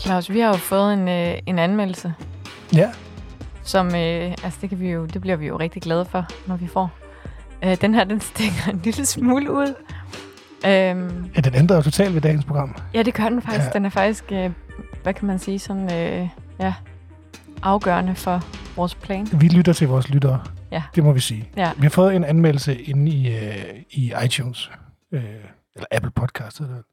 Claus, 0.00 0.30
vi 0.30 0.40
har 0.40 0.48
jo 0.48 0.54
fået 0.56 0.92
en, 0.94 1.08
øh, 1.08 1.38
en 1.46 1.58
anmeldelse, 1.58 2.14
Ja, 2.74 2.90
som, 3.62 3.86
øh, 3.86 4.34
altså 4.44 4.58
det, 4.60 4.68
kan 4.68 4.80
vi 4.80 4.90
jo, 4.90 5.06
det 5.06 5.20
bliver 5.20 5.36
vi 5.36 5.46
jo 5.46 5.56
rigtig 5.58 5.82
glade 5.82 6.04
for, 6.04 6.26
når 6.46 6.56
vi 6.56 6.66
får. 6.66 6.90
Øh, 7.64 7.76
den 7.80 7.94
her, 7.94 8.04
den 8.04 8.20
stikker 8.20 8.70
en 8.70 8.80
lille 8.84 9.06
smule 9.06 9.52
ud. 9.52 9.74
Øhm, 10.66 11.30
ja 11.36 11.40
den 11.40 11.54
ændrer 11.54 11.76
jo 11.76 11.82
totalt 11.82 12.14
ved 12.14 12.20
dagens 12.20 12.44
program. 12.44 12.74
ja, 12.94 13.02
det 13.02 13.14
gør 13.14 13.28
den 13.28 13.42
faktisk. 13.42 13.64
Ja. 13.66 13.70
Den 13.70 13.84
er 13.84 13.90
faktisk, 13.90 14.24
øh, 14.32 14.50
hvad 15.02 15.14
kan 15.14 15.26
man 15.26 15.38
sige, 15.38 15.58
sådan, 15.58 15.92
øh, 15.92 16.28
ja, 16.60 16.74
afgørende 17.62 18.14
for 18.14 18.44
vores 18.76 18.94
plan. 18.94 19.28
Vi 19.32 19.48
lytter 19.48 19.72
til 19.72 19.88
vores 19.88 20.08
lyttere. 20.08 20.40
Ja. 20.70 20.82
Det 20.94 21.04
må 21.04 21.12
vi 21.12 21.20
sige. 21.20 21.48
Ja. 21.56 21.70
Vi 21.76 21.82
har 21.82 21.90
fået 21.90 22.16
en 22.16 22.24
anmeldelse 22.24 22.80
inde 22.82 23.10
i, 23.12 23.36
øh, 23.36 23.64
i 23.90 24.12
iTunes, 24.24 24.70
øh, 25.12 25.22
eller 25.74 25.86
Apple 25.90 26.10
Podcast, 26.10 26.58
hedder 26.58 26.74
det. 26.74 26.84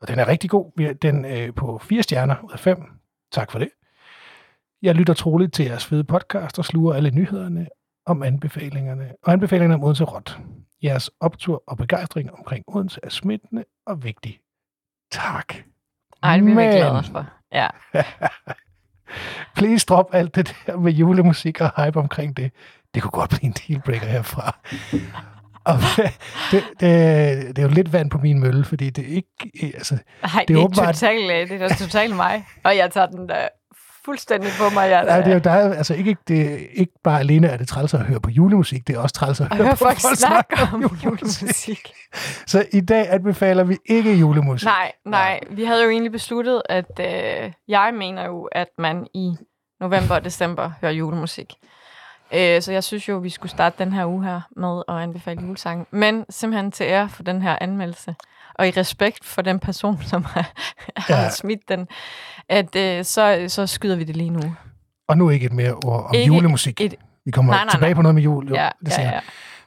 Og 0.00 0.08
den 0.08 0.18
er 0.18 0.28
rigtig 0.28 0.50
god. 0.50 0.94
Den 0.94 1.24
er 1.24 1.52
på 1.52 1.78
fire 1.78 2.02
stjerner 2.02 2.34
ud 2.44 2.50
af 2.52 2.58
fem. 2.58 2.78
Tak 3.32 3.50
for 3.50 3.58
det. 3.58 3.68
Jeg 4.82 4.94
lytter 4.94 5.14
troligt 5.14 5.52
til 5.54 5.64
jeres 5.64 5.86
fede 5.86 6.04
podcast 6.04 6.58
og 6.58 6.64
sluger 6.64 6.94
alle 6.94 7.10
nyhederne 7.10 7.68
om 8.06 8.22
anbefalingerne, 8.22 9.12
og 9.22 9.32
anbefalingerne 9.32 9.74
om 9.74 9.84
Odense 9.84 10.04
Rot. 10.04 10.38
Jeres 10.82 11.10
optur 11.20 11.62
og 11.66 11.76
begejstring 11.76 12.32
omkring 12.32 12.64
Odense 12.68 13.00
er 13.02 13.08
smittende 13.08 13.64
og 13.86 14.04
vigtig. 14.04 14.40
Tak. 15.12 15.54
Ej, 16.22 16.36
det 16.36 16.44
bliver 16.44 16.60
vi 16.60 16.66
Men- 16.66 16.76
glade 16.76 17.02
for. 17.12 17.26
Ja. 17.52 17.68
Please 19.56 19.86
drop 19.86 20.06
alt 20.14 20.34
det 20.34 20.56
der 20.66 20.76
med 20.76 20.92
julemusik 20.92 21.60
og 21.60 21.84
hype 21.84 21.98
omkring 21.98 22.36
det. 22.36 22.52
Det 22.94 23.02
kunne 23.02 23.10
godt 23.10 23.30
blive 23.30 23.44
en 23.44 23.52
dealbreaker 23.52 24.06
herfra. 24.06 24.58
Og 25.64 25.74
det, 26.52 26.64
det, 26.80 27.56
det 27.56 27.58
er 27.58 27.62
jo 27.62 27.68
lidt 27.68 27.92
vand 27.92 28.10
på 28.10 28.18
min 28.18 28.40
mølle, 28.40 28.64
fordi 28.64 28.90
det 28.90 29.04
er 29.04 29.14
ikke... 29.14 29.74
Altså, 29.76 29.94
Ej, 30.22 30.30
Det 30.40 30.48
det 30.48 30.54
er 30.56 30.64
åbenbart- 30.64 30.94
totalt, 30.94 31.30
øh, 31.32 31.48
det 31.58 31.62
er 31.62 31.74
totalt 31.74 32.16
mig. 32.16 32.46
Og 32.64 32.76
jeg 32.76 32.90
tager 32.90 33.06
den 33.06 33.28
der 33.28 33.48
fuldstændig 34.04 34.50
på 34.58 34.74
mig. 34.74 34.90
Jeg, 34.90 35.04
nej, 35.04 35.20
det 35.20 35.28
er 35.30 35.34
jo 35.34 35.40
der 35.44 35.50
er, 35.50 35.74
altså 35.74 35.94
ikke, 35.94 36.16
det 36.28 36.66
ikke 36.74 36.92
bare 37.04 37.20
alene 37.20 37.46
er 37.46 37.56
det 37.56 37.68
træls 37.68 37.94
at 37.94 38.00
høre 38.00 38.20
på 38.20 38.30
julemusik, 38.30 38.86
det 38.86 38.96
er 38.96 39.00
også 39.00 39.14
træls 39.14 39.40
at 39.40 39.50
og 39.50 39.56
høre 39.56 39.66
høre 39.66 39.76
på 39.76 39.84
folk 39.84 39.98
snakke 40.16 40.56
om 40.72 40.90
julemusik. 41.04 41.88
Så 42.46 42.64
i 42.72 42.80
dag 42.80 43.12
anbefaler 43.12 43.64
vi 43.64 43.76
ikke 43.88 44.14
julemusik. 44.14 44.66
Nej, 44.66 44.92
nej. 45.06 45.40
Vi 45.50 45.64
havde 45.64 45.82
jo 45.84 45.90
egentlig 45.90 46.12
besluttet, 46.12 46.62
at 46.68 47.00
øh, 47.00 47.52
jeg 47.68 47.92
mener 47.98 48.24
jo, 48.26 48.44
at 48.52 48.68
man 48.78 49.06
i 49.14 49.32
november 49.80 50.14
og 50.14 50.24
december 50.24 50.70
hører 50.80 50.92
julemusik. 50.92 51.52
Øh, 52.34 52.62
så 52.62 52.72
jeg 52.72 52.84
synes 52.84 53.08
jo, 53.08 53.16
vi 53.18 53.28
skulle 53.30 53.50
starte 53.52 53.84
den 53.84 53.92
her 53.92 54.06
uge 54.06 54.24
her 54.24 54.40
med 54.56 54.82
at 54.88 54.94
anbefale 55.02 55.40
julesangen. 55.42 55.86
Men 55.90 56.24
simpelthen 56.30 56.72
til 56.72 56.84
ære 56.84 57.08
for 57.08 57.22
den 57.22 57.42
her 57.42 57.58
anmeldelse, 57.60 58.14
og 58.54 58.68
i 58.68 58.70
respekt 58.70 59.24
for 59.24 59.42
den 59.42 59.58
person, 59.58 60.02
som 60.10 60.24
har, 60.24 60.52
har 60.96 61.22
Ja. 61.22 61.30
smidt 61.30 61.68
den, 61.68 61.88
at 62.48 62.76
øh, 62.76 63.04
så, 63.04 63.44
så 63.48 63.66
skyder 63.66 63.96
vi 63.96 64.04
det 64.04 64.16
lige 64.16 64.30
nu. 64.30 64.54
Og 65.08 65.18
nu 65.18 65.30
ikke 65.30 65.46
et 65.46 65.52
mere 65.52 65.72
ord 65.74 66.04
om 66.08 66.14
Ikke 66.14 66.26
julemusik. 66.26 66.80
et- 66.80 66.94
vi 67.24 67.30
kommer 67.30 67.52
Nej, 67.52 67.64
nej, 67.64 67.70
tilbage 67.70 67.90
nej. 67.90 67.94
på 67.94 68.02
noget 68.02 68.14
med 68.14 68.22
jul. 68.22 68.48
Jo, 68.48 68.54
ja, 68.54 68.68
det 68.84 68.98
ja, 68.98 69.02
ja. 69.02 69.20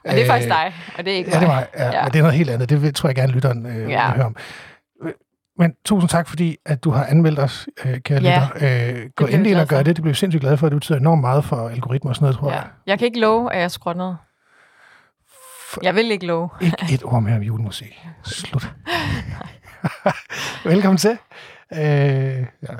Og 0.04 0.10
det 0.14 0.22
er 0.22 0.26
faktisk 0.26 0.48
Øh, 0.50 0.56
dig, 0.56 0.74
og 0.98 1.04
det 1.04 1.12
er 1.12 1.16
ikke 1.16 1.30
Ja, 1.34 1.38
det 1.40 1.48
mig. 1.48 1.56
var 1.56 1.84
ja, 1.84 2.00
Ja. 2.02 2.04
det 2.08 2.16
er 2.16 2.22
noget 2.22 2.34
helt 2.36 2.50
andet. 2.50 2.68
Det 2.70 2.94
tror 2.94 3.08
jeg 3.08 3.16
gerne, 3.16 3.32
lytteren 3.32 3.66
øh, 3.66 3.76
ja. 3.90 4.06
vil 4.06 4.16
høre 4.16 4.26
om. 4.26 4.36
Men 5.58 5.74
tusind 5.84 6.08
tak, 6.08 6.28
fordi 6.28 6.56
at 6.66 6.84
du 6.84 6.90
har 6.90 7.04
anmeldt 7.06 7.38
os, 7.38 7.68
øh, 7.84 7.98
kære 8.00 8.22
Ja, 8.22 8.48
lytter. 8.54 8.94
Øh, 9.04 9.10
gå 9.16 9.26
endelig 9.26 9.50
ind 9.52 9.60
og 9.60 9.66
gør 9.68 9.76
det. 9.82 9.86
Det 9.96 10.02
bliver 10.02 10.12
vi 10.12 10.18
sindssygt 10.18 10.40
glade 10.40 10.56
for. 10.56 10.68
Det 10.68 10.76
betyder 10.76 10.98
enormt 10.98 11.20
meget 11.20 11.44
for 11.44 11.68
algoritmer 11.68 12.10
og 12.10 12.16
sådan 12.16 12.24
noget, 12.24 12.36
tror 12.38 12.48
Ja. 12.50 12.54
jeg. 12.56 12.66
Jeg 12.86 12.98
kan 12.98 13.06
ikke 13.06 13.20
love, 13.20 13.52
at 13.52 13.60
jeg 13.60 13.70
skruer 13.70 13.94
ned. 13.94 14.14
Jeg 15.82 15.94
vil 15.94 16.10
ikke 16.10 16.26
love. 16.26 16.48
Ikke 16.60 16.76
et 16.94 17.04
ord 17.04 17.22
mere 17.22 17.36
om 17.36 17.42
julemusik. 17.42 18.00
Slut. 18.24 18.72
Velkommen 20.64 20.96
til. 20.98 21.18
Øh, 21.72 21.78
ja, 21.80 22.74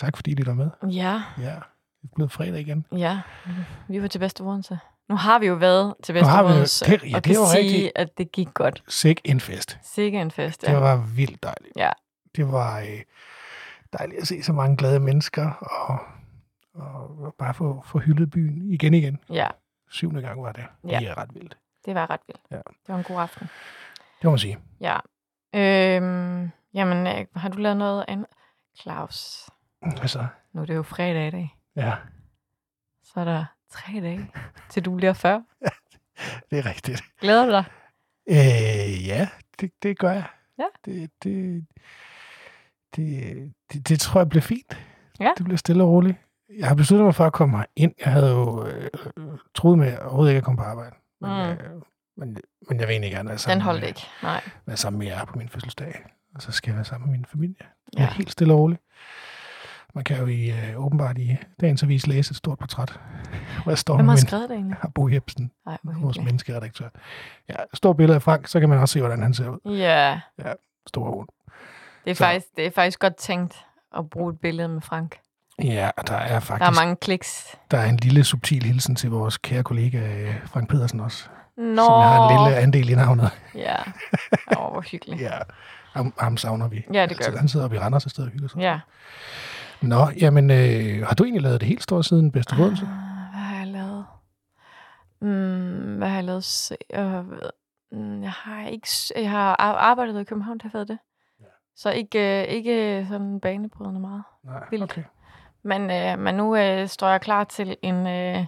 tak 0.00 0.16
fordi 0.16 0.30
I 0.30 0.34
lytter 0.34 0.54
med. 0.54 0.70
Ja, 0.90 1.22
Ja, 1.38 1.42
det 2.02 2.10
er 2.10 2.14
blevet 2.14 2.32
fredag 2.32 2.60
igen. 2.60 2.84
ja. 2.96 3.20
Vi 3.88 4.02
var 4.02 4.08
til 4.08 4.20
Vesterådense. 4.20 4.78
Nu 5.08 5.16
har 5.16 5.38
vi 5.38 5.46
jo 5.46 5.54
været 5.54 5.94
til 6.04 6.14
det- 6.14 6.22
ja, 6.22 6.40
og 7.16 7.24
det 7.24 7.24
kan 7.24 7.34
sige, 7.34 7.58
rigtigt. 7.58 7.92
at 7.96 8.08
det 8.18 8.32
gik 8.32 8.48
godt. 8.54 8.82
Sikke 8.88 9.22
en 9.24 9.40
fest. 9.40 9.78
Sikke 9.94 10.20
en 10.20 10.30
fest, 10.30 10.60
Det 10.60 10.68
ja. 10.68 10.78
var 10.78 10.96
vildt 11.16 11.42
dejligt. 11.42 11.72
Ja. 11.76 11.90
Det 12.36 12.52
var 12.52 12.80
øh, 12.80 13.02
dejligt 13.92 14.20
at 14.20 14.26
se 14.26 14.42
så 14.42 14.52
mange 14.52 14.76
glade 14.76 15.00
mennesker, 15.00 15.50
og, 15.50 15.98
og 16.74 17.34
bare 17.38 17.54
få, 17.54 17.82
få 17.86 17.98
hyldet 17.98 18.30
byen 18.30 18.70
igen 18.72 18.94
igen. 18.94 19.18
Ja, 19.30 19.48
Syvende 19.90 20.20
gang 20.22 20.42
var 20.42 20.52
det. 20.52 20.64
Ja. 20.88 20.98
Det 20.98 21.08
er 21.08 21.18
ret 21.18 21.34
vildt. 21.34 21.58
det 21.84 21.94
var 21.94 22.10
ret 22.10 22.20
vildt. 22.26 22.40
Ja. 22.50 22.56
Det 22.56 22.88
var 22.88 22.96
en 22.98 23.04
god 23.04 23.20
aften. 23.20 23.46
Det 24.18 24.24
må 24.24 24.30
man 24.30 24.38
sige. 24.38 24.58
Ja. 24.80 24.98
Øhm, 25.54 26.50
jamen, 26.74 27.06
øh, 27.06 27.26
har 27.36 27.48
du 27.48 27.58
lavet 27.58 27.76
noget 27.76 28.04
andet? 28.08 28.26
Claus, 28.80 29.48
Hvad 29.98 30.08
så? 30.08 30.26
nu 30.52 30.60
er 30.62 30.66
det 30.66 30.74
jo 30.74 30.82
fredag 30.82 31.28
i 31.28 31.30
dag. 31.30 31.56
Ja, 31.76 31.94
Så 33.02 33.20
er 33.20 33.24
der 33.24 33.44
tre 33.70 33.92
dage, 34.00 34.30
til 34.70 34.84
du 34.84 34.96
bliver 34.96 35.12
40. 35.12 35.44
det 36.50 36.58
er 36.58 36.66
rigtigt. 36.66 37.02
Glæder 37.20 37.44
du 37.46 37.50
dig? 37.52 37.64
Øh, 38.28 39.06
ja, 39.06 39.28
det, 39.60 39.72
det 39.82 39.98
gør 39.98 40.10
jeg. 40.12 40.24
Ja. 40.58 40.64
Det, 40.84 41.10
det, 41.22 41.66
det, 42.96 43.52
det, 43.72 43.88
det 43.88 44.00
tror 44.00 44.20
jeg 44.20 44.28
bliver 44.28 44.42
fint. 44.42 44.78
Ja. 45.20 45.30
Det 45.38 45.44
bliver 45.44 45.58
stille 45.58 45.82
og 45.84 45.88
roligt. 45.90 46.16
Jeg 46.58 46.68
har 46.68 46.74
besluttet 46.74 47.04
mig 47.04 47.14
for 47.14 47.24
at 47.24 47.32
komme 47.32 47.64
ind. 47.76 47.92
Jeg 48.04 48.12
havde 48.12 48.30
jo 48.30 48.66
øh, 48.66 48.88
troet 49.54 49.78
med 49.78 49.98
overhovedet 49.98 50.30
ikke 50.32 50.38
at 50.38 50.44
komme 50.44 50.58
på 50.58 50.64
arbejde. 50.64 50.94
Men, 51.20 51.30
Mm. 51.30 51.50
øh, 51.50 51.82
men, 52.16 52.36
men 52.68 52.80
jeg 52.80 52.88
vil 52.88 52.92
egentlig 52.92 53.12
gerne 53.12 53.28
være 53.28 53.38
sammen, 53.38 53.56
Den 53.58 53.64
holdt 53.64 53.80
med, 53.80 53.88
ikke. 53.88 54.00
Nej. 54.22 54.40
være 54.66 54.76
sammen 54.76 54.98
med 54.98 55.06
jer 55.06 55.24
på 55.24 55.38
min 55.38 55.48
fødselsdag. 55.48 56.04
Og 56.34 56.42
så 56.42 56.52
skal 56.52 56.70
jeg 56.70 56.76
være 56.76 56.84
sammen 56.84 57.10
med 57.10 57.18
min 57.18 57.24
familie. 57.24 57.56
Ja. 57.96 58.02
Ja. 58.02 58.08
Helt 58.12 58.30
stille 58.30 58.52
og 58.54 58.58
roligt. 58.60 58.80
Man 59.94 60.04
kan 60.04 60.18
jo 60.20 60.26
i, 60.26 60.50
øh, 60.50 60.84
åbenbart 60.84 61.18
i 61.18 61.36
dagens 61.60 61.82
avis 61.82 62.06
læse 62.06 62.32
et 62.32 62.36
stort 62.36 62.58
portræt, 62.58 63.00
hvor 63.62 63.70
jeg 63.72 63.78
står 63.78 63.94
Hvem 63.94 64.04
med 64.04 64.10
har 64.12 64.16
min 64.16 64.26
skrevet 64.26 64.48
det 64.48 64.54
egentlig? 64.54 64.76
Bo 64.94 65.08
Jebsen, 65.08 65.50
hvor 65.82 66.00
vores 66.00 66.18
menneskeredaktør. 66.20 66.88
Ja, 67.48 67.54
stort 67.74 67.96
billede 67.96 68.14
af 68.16 68.22
Frank, 68.22 68.46
så 68.46 68.60
kan 68.60 68.68
man 68.68 68.78
også 68.78 68.92
se, 68.92 69.00
hvordan 69.00 69.22
han 69.22 69.34
ser 69.34 69.48
ud. 69.48 69.76
Ja, 69.76 70.20
Stor 70.88 71.10
hund. 71.10 71.28
Det 72.06 72.10
er, 72.10 72.14
Så- 72.14 72.24
faktisk, 72.24 72.46
det 72.56 72.66
er 72.66 72.70
faktisk 72.70 72.98
godt 72.98 73.16
tænkt 73.16 73.64
at 73.98 74.10
bruge 74.10 74.32
et 74.32 74.40
billede 74.40 74.68
med 74.68 74.80
Frank. 74.80 75.18
Ja, 75.62 75.90
der 76.06 76.14
er 76.16 76.40
faktisk 76.40 76.60
Der 76.64 76.66
er 76.80 76.84
mange 76.84 76.96
kliks. 76.96 77.56
der 77.70 77.78
er 77.78 77.84
en 77.88 77.96
lille 77.96 78.24
subtil 78.24 78.62
hilsen 78.62 78.96
til 78.96 79.10
vores 79.10 79.38
kære 79.38 79.62
kollega 79.62 79.98
øh, 80.22 80.46
Frank 80.46 80.68
Pedersen 80.70 81.00
også, 81.00 81.28
Nå. 81.56 81.84
som 81.84 81.92
har 81.92 82.28
en 82.28 82.44
lille 82.46 82.58
andel 82.60 82.88
i 82.90 82.94
navnet. 82.94 83.30
Ja. 83.54 83.76
Åh, 84.58 84.70
hvor 84.72 84.80
hyggeligt. 84.80 85.20
Ja, 85.28 85.38
ham, 85.92 86.14
ham 86.18 86.36
savner 86.36 86.68
vi. 86.68 86.84
Ja, 86.92 87.06
det 87.06 87.16
gør 87.18 87.24
Så 87.24 87.30
vi. 87.30 87.36
han 87.36 87.48
sidder 87.48 87.64
oppe 87.64 87.76
i 87.76 87.78
Randers 87.80 88.04
et 88.04 88.10
sted 88.10 88.24
og 88.24 88.30
hygger 88.30 88.48
sig. 88.48 88.58
Ja. 88.58 88.80
Nå, 89.82 90.08
jamen, 90.20 90.50
øh, 90.50 91.06
har 91.06 91.14
du 91.14 91.24
egentlig 91.24 91.42
lavet 91.42 91.60
det 91.60 91.68
helt 91.68 91.82
store 91.82 92.04
siden 92.04 92.32
bedste 92.32 92.52
Ah? 92.52 92.58
Hvad 92.58 92.68
har 93.40 93.56
jeg 93.58 93.66
lavet? 93.66 94.04
Mm, 95.20 95.96
hvad 95.98 96.08
har 96.08 96.14
jeg 96.14 96.24
lavet? 96.24 96.72
Øh, 96.94 97.24
mm, 97.92 98.22
jeg 98.22 98.30
har 98.32 98.66
ikke... 98.66 98.88
Jeg 99.16 99.30
har 99.30 99.56
ar- 99.58 99.78
arbejdet 99.90 100.20
i 100.20 100.24
København, 100.24 100.58
det 100.58 100.62
har 100.62 100.70
været 100.78 100.88
det. 100.88 100.98
Så 101.76 101.90
ikke, 101.90 102.42
øh, 102.42 102.48
ikke 102.48 103.06
sådan 103.08 103.40
banebrydende 103.40 104.00
meget. 104.00 104.22
Nej, 104.44 104.64
vildt. 104.70 104.84
okay. 104.84 105.02
Men, 105.62 105.90
øh, 105.90 106.18
men 106.18 106.34
nu 106.34 106.56
øh, 106.56 106.88
står 106.88 107.08
jeg 107.08 107.20
klar 107.20 107.44
til 107.44 107.76
en, 107.82 108.06
øh, 108.06 108.46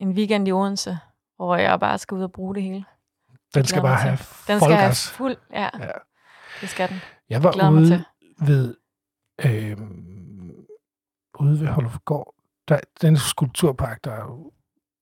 en 0.00 0.10
weekend 0.12 0.48
i 0.48 0.52
Odense, 0.52 0.98
hvor 1.36 1.56
jeg 1.56 1.80
bare 1.80 1.98
skal 1.98 2.14
ud 2.14 2.22
og 2.22 2.32
bruge 2.32 2.54
det 2.54 2.62
hele. 2.62 2.84
Den 3.54 3.64
skal 3.64 3.82
bare 3.82 3.96
have 3.96 4.18
Den 4.48 4.60
skal 4.60 4.76
have 4.76 4.94
fuld... 4.94 5.36
Ja, 5.52 5.68
Ja. 5.80 5.88
det 6.60 6.68
skal 6.68 6.88
den. 6.88 6.96
Jeg 7.28 7.42
var 7.42 7.70
mig 7.70 7.72
ude 7.80 7.86
til. 7.88 8.04
ved, 8.46 8.76
øh, 9.44 9.76
ude 11.40 11.60
ved 11.60 11.66
Holofgård, 11.66 12.34
der, 12.68 12.78
den 13.02 13.16
skulpturpark, 13.16 14.04
der 14.04 14.48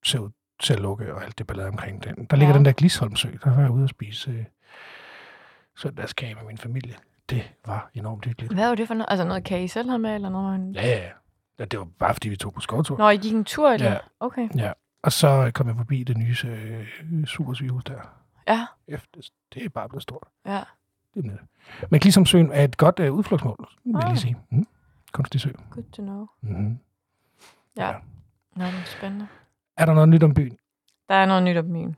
ser 0.04 0.18
ud 0.18 0.30
til 0.60 0.72
at 0.74 0.80
lukke, 0.80 1.14
og 1.14 1.24
alt 1.24 1.38
det 1.38 1.46
ballade 1.46 1.68
omkring 1.68 2.04
den. 2.04 2.24
Der 2.24 2.36
ligger 2.36 2.52
Ja. 2.52 2.58
den 2.58 2.64
der 2.64 2.72
Glisholmsø, 2.72 3.28
der 3.44 3.54
var 3.54 3.62
jeg 3.62 3.70
ude 3.70 3.84
at 3.84 3.90
spise 3.90 4.30
øh, 4.30 4.44
søndagskage 5.76 6.34
med 6.34 6.42
min 6.44 6.58
familie. 6.58 6.94
Det 7.30 7.52
var 7.66 7.90
enormt 7.94 8.24
hyggeligt. 8.24 8.52
Hvad 8.54 8.68
var 8.68 8.74
det 8.74 8.86
for 8.88 8.94
noget? 8.94 9.06
Altså 9.10 9.24
noget, 9.24 9.44
kan 9.44 9.62
I 9.62 9.68
selv 9.68 9.88
have 9.88 9.98
med, 9.98 10.14
eller 10.14 10.28
noget? 10.28 10.60
Man... 10.60 10.72
Ja, 10.72 10.86
ja, 10.86 10.96
ja. 11.02 11.08
Ja, 11.58 11.64
Det 11.64 11.78
var 11.78 11.84
bare, 11.98 12.14
fordi 12.14 12.28
vi 12.28 12.36
tog 12.36 12.52
på 12.54 12.60
skovtur. 12.60 12.98
Nå, 12.98 13.08
I 13.08 13.16
gik 13.16 13.32
en 13.32 13.44
tur, 13.44 13.70
eller? 13.70 13.90
Ja. 13.90 13.98
Okay. 14.20 14.48
Og 15.02 15.12
så 15.12 15.50
kom 15.54 15.68
jeg 15.68 15.76
forbi 15.76 16.04
det 16.04 16.16
nye 16.16 16.34
øh, 16.44 17.26
supersygehus 17.26 17.84
der. 17.84 17.98
Ja, 18.48 18.66
Efter, 18.88 19.20
det 19.54 19.64
er 19.64 19.68
bare 19.68 19.88
blevet 19.88 20.02
stort. 20.02 20.26
ja. 20.46 20.62
Det 21.14 21.24
er. 21.26 21.30
Men 21.90 22.00
Glisholmsøen 22.00 22.52
er 22.52 22.64
et 22.64 22.76
godt 22.76 23.00
øh, 23.00 23.12
udflugtsmål, 23.12 23.68
vil 23.84 23.92
jeg 23.92 24.02
Ah. 24.02 24.08
lige 24.10 24.18
sige. 24.20 24.36
Mm. 24.50 24.66
Kunstig 25.12 25.40
sø. 25.40 25.50
Good 25.70 25.84
to 25.92 26.02
know. 26.02 26.26
Mm-hmm. 26.40 26.78
Ja. 27.76 27.86
Ja. 27.88 27.94
Nå, 28.56 28.64
det 28.64 28.74
er 28.74 28.84
spændende. 28.84 29.26
Er 29.76 29.86
der 29.86 29.94
noget 29.94 30.08
nyt 30.08 30.22
om 30.22 30.34
byen? 30.34 30.58
Der 31.08 31.14
er 31.14 31.26
noget 31.26 31.42
nyt 31.42 31.56
om 31.56 31.64
byen. 31.72 31.96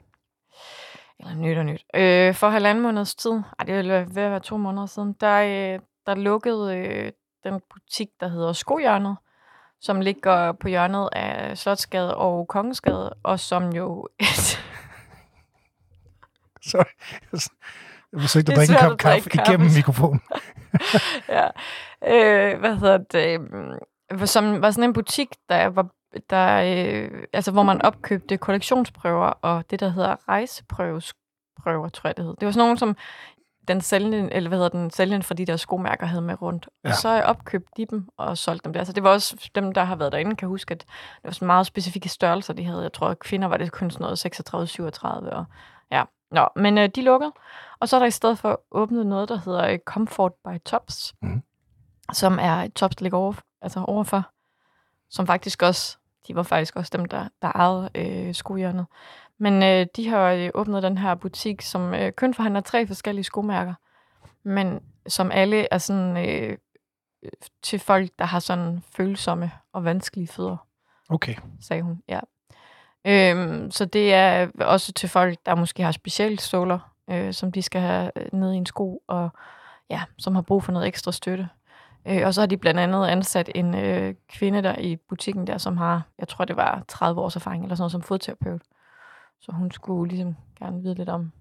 Eller 1.22 1.34
nyt 1.34 1.58
og 1.58 1.64
nyt. 1.64 1.84
Øh, 1.94 2.34
for 2.34 2.48
halvanden 2.48 2.82
måneds 2.82 3.14
tid, 3.14 3.30
ej, 3.58 3.64
det 3.66 3.74
er 3.74 3.82
ved 4.04 4.22
at 4.22 4.30
være 4.30 4.40
to 4.40 4.56
måneder 4.56 4.86
siden, 4.86 5.12
der, 5.20 5.42
øh, 5.74 5.80
der 6.06 6.14
lukkede 6.14 6.76
øh, 6.76 7.12
den 7.44 7.60
butik, 7.74 8.08
der 8.20 8.28
hedder 8.28 8.52
Skohjørnet, 8.52 9.16
som 9.80 10.00
ligger 10.00 10.52
på 10.52 10.68
hjørnet 10.68 11.08
af 11.12 11.58
Slotsgade 11.58 12.16
og 12.16 12.48
Kongensgade, 12.48 13.14
og 13.22 13.40
som 13.40 13.72
jo... 13.72 14.08
Sorry. 16.70 16.84
Jeg 18.12 18.20
forsøgte 18.20 18.52
at 18.52 18.56
drikke 18.58 18.72
en 18.74 18.78
kop 18.80 18.98
kaffe 18.98 19.30
kaffe. 19.30 19.50
igennem 19.52 19.70
mikrofonen. 19.76 20.20
ja. 21.36 21.46
Øh, 22.06 22.60
hvad 22.60 22.76
hedder 22.76 22.98
det? 22.98 23.40
øh, 24.12 24.26
Som 24.26 24.62
var 24.62 24.70
sådan 24.70 24.84
en 24.84 24.92
butik, 24.92 25.28
der 25.48 25.66
var 25.66 25.86
der, 26.30 26.62
øh, 26.76 27.22
altså, 27.32 27.50
hvor 27.50 27.62
man 27.62 27.82
opkøbte 27.82 28.36
kollektionsprøver 28.36 29.26
og 29.26 29.64
det, 29.70 29.80
der 29.80 29.88
hedder 29.88 30.28
rejseprøver, 30.28 31.88
tror 31.88 32.08
jeg 32.08 32.16
det 32.16 32.24
hed. 32.24 32.34
Det 32.40 32.46
var 32.46 32.52
sådan 32.52 32.64
nogle, 32.66 32.78
som 32.78 32.96
den 33.68 33.80
sælgende, 33.80 34.32
eller 34.32 34.48
hvad 34.48 34.58
hedder 34.58 34.68
den, 34.78 34.90
sælgende 34.90 35.22
fra 35.24 35.34
de 35.34 35.46
der 35.46 35.56
skomærker 35.56 36.06
havde 36.06 36.22
med 36.22 36.42
rundt. 36.42 36.68
Ja. 36.84 36.88
Og 36.88 36.94
så 36.94 37.08
opkøbte 37.22 37.70
de 37.76 37.86
dem 37.86 38.08
og 38.16 38.38
solgte 38.38 38.64
dem 38.64 38.72
der. 38.72 38.84
Så 38.84 38.92
det 38.92 39.02
var 39.02 39.10
også 39.10 39.50
dem, 39.54 39.72
der 39.72 39.84
har 39.84 39.96
været 39.96 40.12
derinde, 40.12 40.36
kan 40.36 40.48
huske, 40.48 40.72
at 40.74 40.80
det 40.80 41.24
var 41.24 41.30
sådan 41.30 41.46
meget 41.46 41.66
specifikke 41.66 42.08
størrelser, 42.08 42.52
de 42.54 42.64
havde. 42.64 42.82
Jeg 42.82 42.92
tror, 42.92 43.08
at 43.08 43.18
kvinder 43.18 43.48
var 43.48 43.56
det 43.56 43.72
kun 43.72 43.90
sådan 43.90 44.04
noget 44.04 44.26
36-37. 45.30 45.34
Og, 45.34 45.44
ja. 45.90 46.02
Nå, 46.30 46.48
men 46.56 46.78
øh, 46.78 46.88
de 46.88 47.02
lukkede. 47.02 47.32
Og 47.80 47.88
så 47.88 47.96
er 47.96 48.00
der 48.00 48.06
i 48.06 48.10
stedet 48.10 48.38
for 48.38 48.60
åbnet 48.70 49.06
noget, 49.06 49.28
der 49.28 49.36
hedder 49.44 49.66
øh, 49.68 49.78
Comfort 49.78 50.32
by 50.44 50.58
Tops, 50.64 51.14
Mhm. 51.22 51.42
som 52.12 52.38
er 52.40 52.54
et 52.56 52.74
Tops, 52.74 52.96
der 52.96 53.02
ligger 53.04 53.18
over, 53.18 53.34
altså 53.62 53.80
overfor, 53.88 54.22
som 55.10 55.26
faktisk 55.26 55.62
også, 55.62 55.98
de 56.28 56.36
var 56.36 56.42
faktisk 56.42 56.76
også 56.76 56.90
dem, 56.96 57.04
der, 57.04 57.28
der 57.42 57.48
ejede 57.48 57.90
øh, 57.94 58.34
skohjørnet. 58.34 58.86
Men 59.38 59.62
øh, 59.62 59.86
de 59.96 60.08
har 60.08 60.32
øh, 60.32 60.50
åbnet 60.54 60.82
den 60.82 60.98
her 60.98 61.14
butik, 61.14 61.62
som 61.62 61.94
øh, 61.94 62.12
kun 62.12 62.34
forhandler 62.34 62.60
tre 62.60 62.86
forskellige 62.86 63.24
skomærker, 63.24 63.74
men 64.42 64.80
som 65.06 65.30
alle 65.30 65.66
er 65.70 65.78
sådan 65.78 66.28
øh, 66.28 66.58
til 67.62 67.78
folk, 67.78 68.10
der 68.18 68.24
har 68.24 68.38
sådan 68.38 68.82
følsomme 68.96 69.52
og 69.72 69.84
vanskelige 69.84 70.28
fødder 70.28 70.56
Okay. 71.08 71.34
sagde 71.60 71.82
hun. 71.82 72.02
Ja. 72.08 72.20
Øhm, 73.04 73.70
så 73.70 73.84
det 73.84 74.14
er 74.14 74.48
også 74.60 74.92
til 74.92 75.08
folk, 75.08 75.38
der 75.46 75.54
måske 75.54 75.82
har 75.82 75.92
specialståler, 75.92 76.78
øh, 77.10 77.32
som 77.32 77.52
de 77.52 77.62
skal 77.62 77.80
have 77.80 78.10
øh, 78.16 78.26
ned 78.32 78.52
i 78.52 78.56
en 78.56 78.66
sko, 78.66 79.02
og 79.08 79.30
ja, 79.90 80.02
som 80.18 80.34
har 80.34 80.42
brug 80.42 80.64
for 80.64 80.72
noget 80.72 80.86
ekstra 80.88 81.12
støtte. 81.12 81.48
Øh, 82.06 82.26
og 82.26 82.34
så 82.34 82.40
har 82.40 82.46
de 82.46 82.56
blandt 82.56 82.80
andet 82.80 83.06
ansat 83.06 83.50
en 83.54 83.74
øh, 83.74 84.14
kvinde 84.28 84.62
der 84.62 84.78
i 84.78 84.96
butikken 84.96 85.46
der, 85.46 85.58
som 85.58 85.76
har, 85.76 86.02
jeg 86.18 86.28
tror 86.28 86.44
det 86.44 86.56
var 86.56 86.82
30 86.88 87.20
års 87.20 87.36
erfaring 87.36 87.62
eller 87.62 87.74
sådan 87.74 87.82
noget 87.82 87.92
som 87.92 88.02
fodterapeut. 88.02 88.62
Så 89.40 89.52
hun 89.52 89.70
skulle 89.70 90.08
ligesom 90.14 90.36
gerne 90.58 90.82
vide 90.82 90.94
lidt 90.94 91.08
om 91.08 91.32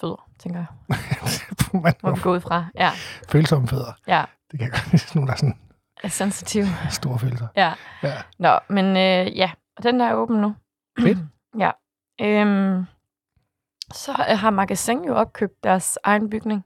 fødder, 0.00 0.28
tænker 0.38 0.58
jeg. 0.58 0.98
Man 1.82 1.94
Må 2.02 2.14
vi 2.14 2.20
gå 2.20 2.32
ud 2.34 2.40
fra. 2.40 2.64
Ja, 2.74 2.90
følsomme 3.28 3.68
fødder. 3.68 3.92
ja. 4.06 4.24
Det 4.50 4.58
kan 4.58 4.66
jeg 4.68 4.72
godt 4.72 4.86
lide. 4.92 4.98
Sådan 4.98 5.18
nogle, 5.18 5.26
der 5.26 5.32
er 5.32 5.36
sådan 5.38 5.58
Er 6.04 6.08
sensitiv. 6.08 6.64
store 6.90 7.18
følelser. 7.18 7.46
Ja. 7.56 7.72
Ja. 8.02 8.14
Nå, 8.38 8.58
men 8.68 8.86
øh, 8.86 9.36
ja, 9.38 9.50
og 9.76 9.82
den 9.82 10.00
der 10.00 10.06
er 10.06 10.14
åben 10.14 10.40
nu. 10.40 10.54
Fedt. 11.02 11.18
ja. 11.58 11.70
Øhm, 12.20 12.84
så 13.92 14.12
har 14.12 14.50
Magasin 14.50 15.04
jo 15.04 15.14
opkøbt 15.14 15.64
deres 15.64 15.98
egen 16.04 16.30
bygning. 16.30 16.64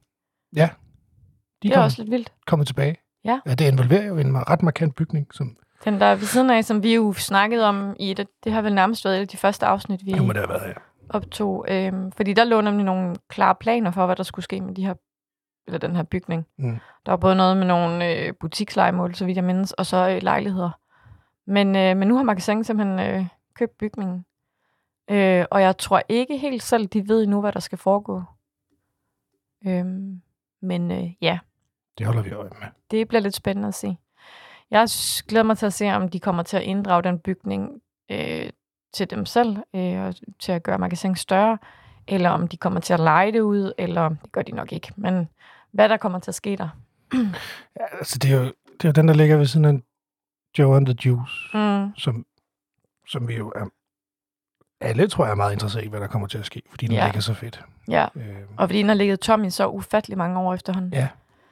De 1.64 1.68
Det 1.68 1.74
er 1.74 1.76
kommer, 1.76 1.84
også 1.84 2.02
lidt 2.02 2.10
vildt. 2.10 2.32
kommet 2.46 2.66
tilbage. 2.66 2.96
Ja. 3.24 3.40
ja. 3.46 3.54
det 3.54 3.72
involverer 3.72 4.06
jo 4.06 4.18
en 4.18 4.50
ret 4.50 4.62
markant 4.62 4.94
bygning, 4.94 5.34
som 5.34 5.56
Den 5.84 6.00
der 6.00 6.06
er 6.06 6.14
ved 6.14 6.26
siden 6.26 6.50
af, 6.50 6.64
som 6.64 6.82
vi 6.82 6.94
jo 6.94 7.12
snakkede 7.12 7.68
om 7.68 7.96
i 8.00 8.14
det, 8.14 8.26
det 8.44 8.52
har 8.52 8.62
vel 8.62 8.74
nærmest 8.74 9.04
været 9.04 9.16
et 9.16 9.20
af 9.20 9.28
de 9.28 9.36
første 9.36 9.66
afsnit, 9.66 10.06
vi 10.06 10.12
det 10.12 10.22
må 10.22 10.32
det 10.32 10.36
have 10.40 10.48
været 10.48 10.62
her. 10.66 10.74
optog. 11.08 11.64
Øhm, 11.68 12.12
fordi 12.12 12.32
der 12.32 12.44
lå 12.44 12.60
nemlig 12.60 12.84
nogle 12.84 13.16
klare 13.28 13.54
planer 13.54 13.90
for, 13.90 14.06
hvad 14.06 14.16
der 14.16 14.22
skulle 14.22 14.44
ske 14.44 14.60
med 14.60 14.74
de 14.74 14.86
her, 14.86 14.94
eller 15.66 15.78
den 15.78 15.96
her 15.96 16.02
bygning. 16.02 16.46
Mm. 16.58 16.78
Der 17.06 17.12
var 17.12 17.16
både 17.16 17.34
noget 17.36 17.56
med 17.56 17.66
nogle 17.66 18.14
øh, 18.18 18.32
butikslejemål, 18.40 19.14
så 19.14 19.24
vidt 19.24 19.36
jeg 19.36 19.44
mindes, 19.44 19.72
og 19.72 19.86
så 19.86 20.08
øh, 20.10 20.22
lejligheder. 20.22 20.70
Men, 21.46 21.76
øh, 21.76 21.96
men 21.96 22.08
nu 22.08 22.16
har 22.16 22.22
Magasin 22.22 22.64
simpelthen 22.64 22.98
øh, 23.00 23.26
købt 23.54 23.78
bygningen. 23.78 24.24
Øh, 25.10 25.44
og 25.50 25.62
jeg 25.62 25.78
tror 25.78 26.02
ikke 26.08 26.38
helt 26.38 26.62
selv, 26.62 26.86
de 26.86 27.08
ved 27.08 27.22
endnu, 27.22 27.40
hvad 27.40 27.52
der 27.52 27.60
skal 27.60 27.78
foregå. 27.78 28.22
Øhm, 29.66 30.20
men 30.62 30.90
øh, 30.90 31.04
ja, 31.22 31.38
Det 31.98 32.06
holder 32.06 32.22
vi 32.22 32.30
øje 32.30 32.50
med. 32.60 32.68
det 32.90 33.08
bliver 33.08 33.20
lidt 33.20 33.34
spændende 33.34 33.68
at 33.68 33.74
se. 33.74 33.96
Jeg 34.70 34.88
glæder 35.28 35.44
mig 35.44 35.58
til 35.58 35.66
at 35.66 35.72
se, 35.72 35.90
om 35.92 36.08
de 36.08 36.20
kommer 36.20 36.42
til 36.42 36.56
at 36.56 36.62
inddrage 36.62 37.02
den 37.02 37.18
bygning 37.18 37.70
øh, 38.10 38.50
til 38.94 39.10
dem 39.10 39.26
selv, 39.26 39.56
øh, 39.74 40.00
og 40.02 40.14
til 40.40 40.52
at 40.52 40.62
gøre 40.62 40.78
magasin 40.78 41.16
større, 41.16 41.58
eller 42.08 42.30
om 42.30 42.48
de 42.48 42.56
kommer 42.56 42.80
til 42.80 42.92
at 42.94 43.00
lege 43.00 43.32
det 43.32 43.40
ud, 43.40 43.72
eller 43.78 44.08
det 44.08 44.32
gør 44.32 44.42
de 44.42 44.52
nok 44.52 44.72
ikke. 44.72 44.92
Men 44.96 45.28
hvad 45.72 45.88
der 45.88 45.96
kommer 45.96 46.18
til 46.18 46.30
at 46.30 46.34
ske 46.34 46.56
der. 46.56 46.68
Ja, 47.76 47.84
altså, 47.98 48.18
det 48.18 48.32
er, 48.32 48.36
jo, 48.36 48.44
det 48.44 48.84
er 48.84 48.88
jo 48.88 48.92
den, 48.92 49.08
der 49.08 49.14
ligger 49.14 49.36
ved 49.36 49.46
siden 49.46 49.64
af 49.64 49.80
Joe 50.58 50.76
and 50.76 50.86
the 50.86 50.96
Juice, 51.04 51.32
Mm, 51.58 51.96
som, 51.96 52.26
som 53.08 53.28
vi 53.28 53.36
jo 53.36 53.52
er... 53.56 53.64
Alle, 54.80 55.08
tror 55.08 55.24
jeg, 55.24 55.30
er 55.32 55.36
meget 55.36 55.52
interesseret 55.52 55.84
i, 55.84 55.88
hvad 55.88 56.00
der 56.00 56.06
kommer 56.06 56.28
til 56.28 56.38
at 56.38 56.46
ske, 56.46 56.62
fordi 56.70 56.86
den 56.86 56.94
Ja. 56.94 57.04
ligger 57.04 57.20
så 57.20 57.34
fedt. 57.34 57.64
ja, 57.88 58.06
Øh, 58.14 58.36
og 58.56 58.68
fordi 58.68 58.78
den 58.78 58.88
har 58.88 58.94
ligget 58.94 59.20
tom 59.20 59.44
i 59.44 59.50
så 59.50 59.68
ufattelig 59.68 60.18
mange 60.18 60.38
år 60.40 60.54
efterhånden. 60.54 60.92
Ja. 60.92 61.08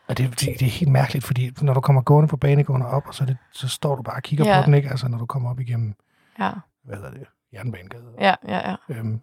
Og 0.08 0.18
det, 0.18 0.30
det, 0.30 0.40
det, 0.40 0.62
er 0.62 0.70
helt 0.70 0.90
mærkeligt, 0.92 1.24
fordi 1.24 1.50
når 1.62 1.74
du 1.74 1.80
kommer 1.80 2.02
gående 2.02 2.28
på 2.28 2.36
banegående 2.36 2.86
op, 2.86 3.06
og 3.06 3.14
så, 3.14 3.24
det, 3.24 3.36
så 3.52 3.68
står 3.68 3.96
du 3.96 4.02
bare 4.02 4.16
og 4.16 4.22
kigger 4.22 4.44
Ja. 4.46 4.60
på 4.60 4.66
den, 4.66 4.74
ikke? 4.74 4.88
Altså, 4.88 5.08
når 5.08 5.18
du 5.18 5.26
kommer 5.26 5.50
op 5.50 5.60
igennem, 5.60 5.94
Ja, 6.38 6.50
hvad 6.84 6.96
hedder 6.96 7.10
det, 7.10 7.26
Jernbanegade. 7.52 8.04
ja, 8.20 8.34
ja. 8.48 8.70
ja. 8.70 8.76
Øhm, 8.88 9.20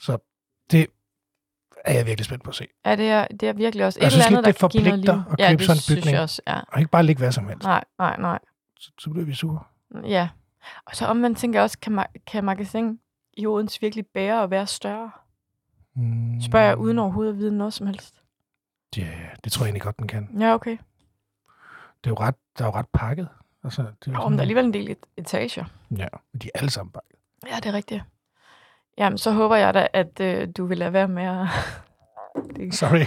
så 0.00 0.18
det 0.70 0.86
er 1.84 1.92
jeg 1.94 2.06
virkelig 2.06 2.24
spændt 2.24 2.44
på 2.44 2.50
at 2.50 2.54
se. 2.54 2.66
ja 2.86 2.96
det, 2.96 3.08
er, 3.10 3.26
det 3.26 3.48
er 3.48 3.52
virkelig 3.52 3.84
også 3.86 3.98
et 4.02 4.06
eller 4.06 4.26
andet, 4.26 4.44
der 4.44 4.52
kan 4.52 4.68
give 4.68 4.82
noget 4.82 4.98
liv. 4.98 5.10
at 5.10 5.38
ja, 5.38 5.48
købe 5.50 5.58
det 5.58 5.66
sådan 5.66 5.96
en 5.96 5.96
bygning. 6.00 6.14
jeg 6.14 6.22
også, 6.22 6.42
ja. 6.46 6.60
Og 6.72 6.78
ikke 6.78 6.90
bare 6.90 7.02
ligge 7.02 7.18
hvad 7.20 7.32
som 7.32 7.48
helst. 7.48 7.64
Nej, 7.64 7.84
nej, 7.98 8.16
nej. 8.20 8.38
Så, 8.80 8.92
så 8.98 9.10
bliver 9.10 9.26
vi 9.26 9.34
sure. 9.34 9.60
Ja. 10.04 10.28
Og 10.86 10.96
så 10.96 11.06
omvendt 11.06 11.38
tænker 11.38 11.58
jeg 11.58 11.64
også, 11.64 11.78
kan, 11.78 11.98
ma- 11.98 12.12
kan 12.26 12.44
magasin 12.44 13.00
i 13.36 13.46
Odense 13.46 13.80
virkelig 13.80 14.06
bære 14.06 14.42
at 14.42 14.50
være 14.50 14.66
større? 14.66 15.10
Mm, 15.94 16.40
Spørger 16.40 16.66
jeg 16.66 16.76
uden 16.76 16.98
overhovedet 16.98 17.32
at 17.32 17.38
vide 17.38 17.56
noget 17.56 17.72
som 17.72 17.86
helst. 17.86 18.14
Ja, 18.96 19.10
det 19.44 19.52
tror 19.52 19.64
jeg 19.64 19.68
egentlig 19.68 19.82
godt, 19.82 19.98
den 19.98 20.08
kan. 20.08 20.28
Ja, 20.40 20.54
okay. 20.54 20.70
Det 22.04 22.06
er 22.06 22.10
jo 22.10 22.14
ret, 22.16 22.34
der 22.58 22.64
er 22.64 22.68
jo 22.68 22.74
ret 22.74 22.86
pakket. 22.94 23.28
Altså, 23.64 23.82
det 23.82 23.88
er 23.88 23.92
jo 24.12 24.14
sådan- 24.16 24.30
men 24.30 24.32
der 24.32 24.38
er 24.38 24.42
alligevel 24.42 24.64
en 24.64 24.72
del 24.74 24.90
et- 24.90 25.06
etager. 25.16 25.64
Ja, 25.90 26.06
men 26.32 26.40
de 26.42 26.46
er 26.54 26.58
alle 26.58 26.70
sammen 26.70 26.92
pakket. 26.92 27.16
Ja, 27.50 27.56
det 27.56 27.66
er 27.66 27.72
rigtigt. 27.72 28.02
Jamen, 28.98 29.18
så 29.18 29.30
håber 29.30 29.56
jeg 29.56 29.74
da, 29.74 29.88
at 29.92 30.20
øh, 30.20 30.48
du 30.56 30.66
vil 30.66 30.78
lade 30.78 30.92
være 30.92 31.08
med 31.08 31.24
at... 31.24 31.46
det 32.56 32.68
er 32.68 32.72
Sorry. 32.72 33.04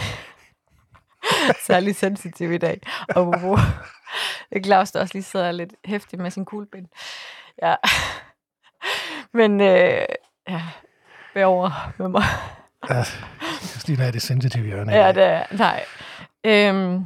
særlig 1.68 1.96
sensitiv 1.96 2.52
i 2.52 2.58
dag. 2.58 2.82
Og 3.16 3.40
hvor 3.40 3.58
Claus, 4.66 4.92
der 4.92 5.00
også 5.02 5.14
lige 5.14 5.24
sidder 5.24 5.52
lidt 5.52 5.74
hæftig 5.86 6.20
med 6.20 6.32
sin 6.32 6.46
kuglepind. 6.46 6.88
Ja. 7.62 7.76
Men, 9.34 9.62
øh, 9.62 10.06
ja, 10.50 10.62
bær 11.34 11.46
over 11.46 11.94
med 11.98 12.08
mig. 12.08 12.24
Altså, 12.90 13.18
Stine 13.82 14.04
er 14.04 14.12
det 14.12 14.22
sensitive 14.22 14.66
hjørne. 14.66 14.92
Ja, 14.92 15.12
det 15.12 15.24
er, 15.24 15.46
nej. 15.52 15.84
Øhm, 16.44 17.06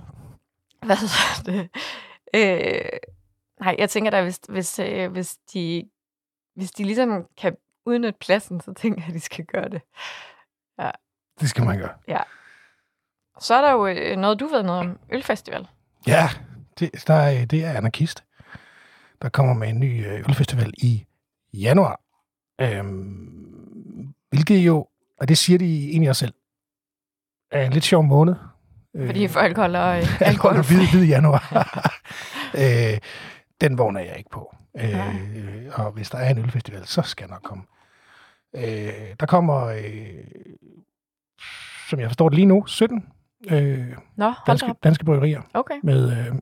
hvad 0.85 0.95
så 0.95 1.43
det? 1.45 1.69
Øh, 2.35 2.99
nej, 3.59 3.75
jeg 3.79 3.89
tænker 3.89 4.11
da, 4.11 4.23
hvis, 4.23 4.39
hvis, 4.49 4.79
øh, 4.79 5.11
hvis, 5.11 5.37
de, 5.53 5.89
hvis 6.55 6.71
de 6.71 6.83
ligesom 6.83 7.25
kan 7.37 7.57
udnytte 7.85 8.19
pladsen, 8.19 8.61
så 8.61 8.73
tænker 8.73 9.01
jeg, 9.01 9.07
at 9.07 9.13
de 9.13 9.19
skal 9.19 9.45
gøre 9.45 9.69
det. 9.69 9.81
Det 11.39 11.49
skal 11.49 11.65
man 11.65 11.77
gøre. 11.77 11.93
Så 13.39 13.55
er 13.55 13.61
der 13.61 13.71
jo 13.71 13.87
øh, 13.87 14.17
noget, 14.17 14.39
du 14.39 14.47
ved 14.47 14.63
noget 14.63 14.79
om. 14.79 14.99
Ølfestival. 15.11 15.67
Ja, 16.07 16.29
det, 16.79 17.07
der 17.07 17.13
er, 17.13 17.45
det 17.45 17.65
er 17.65 17.73
anarkist, 17.73 18.23
der 19.21 19.29
kommer 19.29 19.53
med 19.53 19.69
en 19.69 19.79
ny 19.79 20.07
øh, 20.07 20.19
ølfestival 20.19 20.73
i 20.77 21.05
januar. 21.53 22.01
Øhm, 22.61 24.13
hvilket 24.29 24.57
jo, 24.57 24.87
og 25.19 25.27
det 25.27 25.37
siger 25.37 25.59
de 25.59 25.89
egentlig 25.89 26.09
også 26.09 26.19
selv, 26.19 26.33
er 27.55 27.65
en 27.65 27.71
lidt 27.73 27.83
sjov 27.83 28.03
måned. 28.03 28.35
Fordi 29.05 29.27
folk 29.27 29.57
holder 29.57 29.85
øh, 29.87 30.21
alkohol 30.29 30.57
og 30.57 30.67
hvid, 30.67 30.87
hvid 30.91 31.05
januar. 31.05 31.43
øh, 32.61 32.97
den 33.61 33.77
vogn 33.77 33.95
er 33.97 34.01
jeg 34.01 34.17
ikke 34.17 34.29
på. 34.29 34.55
Øh, 34.77 35.15
og 35.73 35.91
hvis 35.91 36.09
der 36.09 36.17
er 36.17 36.29
en 36.29 36.37
ølfestival, 36.37 36.85
så 36.85 37.01
skal 37.01 37.23
jeg 37.23 37.29
nok 37.29 37.41
komme. 37.43 37.63
Øh, 38.55 39.15
der 39.19 39.25
kommer, 39.25 39.65
øh, 39.65 40.23
som 41.89 41.99
jeg 41.99 42.09
forstår 42.09 42.29
det 42.29 42.35
lige 42.35 42.45
nu, 42.45 42.65
17 42.65 43.05
øh, 43.51 43.87
Nå, 44.17 44.33
danske, 44.47 44.69
op. 44.69 44.75
danske 44.83 45.05
bryggerier 45.05 45.41
Okay. 45.53 45.75
med, 45.83 46.11
øh, 46.17 46.35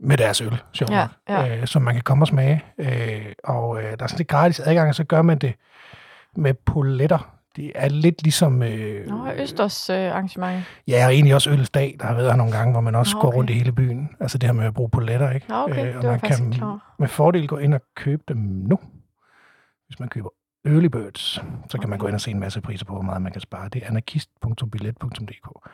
med 0.00 0.16
deres 0.16 0.40
øl, 0.40 0.62
sjovt 0.72 0.90
Ja, 0.90 1.06
ja. 1.28 1.58
Øh, 1.60 1.66
som 1.66 1.82
man 1.82 1.94
kan 1.94 2.02
komme 2.02 2.22
og 2.22 2.28
smage. 2.28 2.64
Øh, 2.78 3.32
og 3.44 3.78
øh, 3.78 3.84
der 3.84 4.02
er 4.02 4.06
sådan 4.06 4.18
lidt 4.18 4.28
gratis 4.28 4.60
adgang, 4.60 4.88
og 4.88 4.94
så 4.94 5.04
gør 5.04 5.22
man 5.22 5.38
det 5.38 5.54
med 6.36 6.54
poletter. 6.54 7.36
Det 7.56 7.72
er 7.74 7.88
lidt 7.88 8.22
ligesom... 8.22 8.62
Øh, 8.62 9.06
Nå, 9.06 9.32
Østers 9.32 9.90
øh, 9.90 9.96
arrangement. 9.96 10.64
Ja, 10.88 11.06
og 11.06 11.12
egentlig 11.12 11.34
også 11.34 11.50
Ølles 11.50 11.70
Dag, 11.70 11.96
der 12.00 12.06
har 12.06 12.14
været 12.14 12.30
her 12.30 12.36
nogle 12.36 12.52
gange, 12.52 12.72
hvor 12.72 12.80
man 12.80 12.94
også 12.94 13.16
Nå, 13.16 13.20
går 13.20 13.28
okay. 13.28 13.36
rundt 13.36 13.50
i 13.50 13.52
hele 13.52 13.72
byen. 13.72 14.10
Altså 14.20 14.38
det 14.38 14.48
her 14.48 14.52
med 14.52 14.64
at 14.64 14.74
bruge 14.74 14.90
poletter, 14.90 15.30
ikke? 15.30 15.46
Nå, 15.48 15.54
okay. 15.54 15.88
Øh, 15.88 15.96
og 15.96 16.02
det 16.02 16.10
man 16.10 16.20
kan 16.20 16.52
klar. 16.52 16.94
med 16.98 17.08
fordel 17.08 17.48
gå 17.48 17.56
ind 17.56 17.74
og 17.74 17.80
købe 17.94 18.22
dem 18.28 18.36
nu. 18.36 18.78
Hvis 19.86 20.00
man 20.00 20.08
køber 20.08 20.28
Early 20.64 20.86
Birds, 20.86 21.42
så 21.70 21.78
kan 21.80 21.90
man 21.90 21.98
gå 21.98 22.06
ind 22.06 22.14
og 22.14 22.20
se 22.20 22.30
en 22.30 22.40
masse 22.40 22.60
priser 22.60 22.84
på, 22.84 22.92
hvor 22.92 23.02
meget 23.02 23.22
man 23.22 23.32
kan 23.32 23.40
spare. 23.40 23.68
Det 23.68 23.82
er 23.82 23.86
anarkist.billet.dk. 23.86 25.68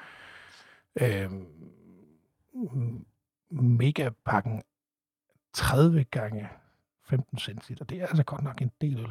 Øh, 1.00 1.30
megapakken 3.50 4.62
30 5.52 6.04
gange 6.04 6.49
15 7.04 7.38
centiliter. 7.38 7.85
Det 7.85 7.99
er 8.00 8.06
altså 8.06 8.25
godt 8.25 8.42
nok 8.42 8.62
en 8.62 8.70
del 8.80 9.00
øl. 9.00 9.08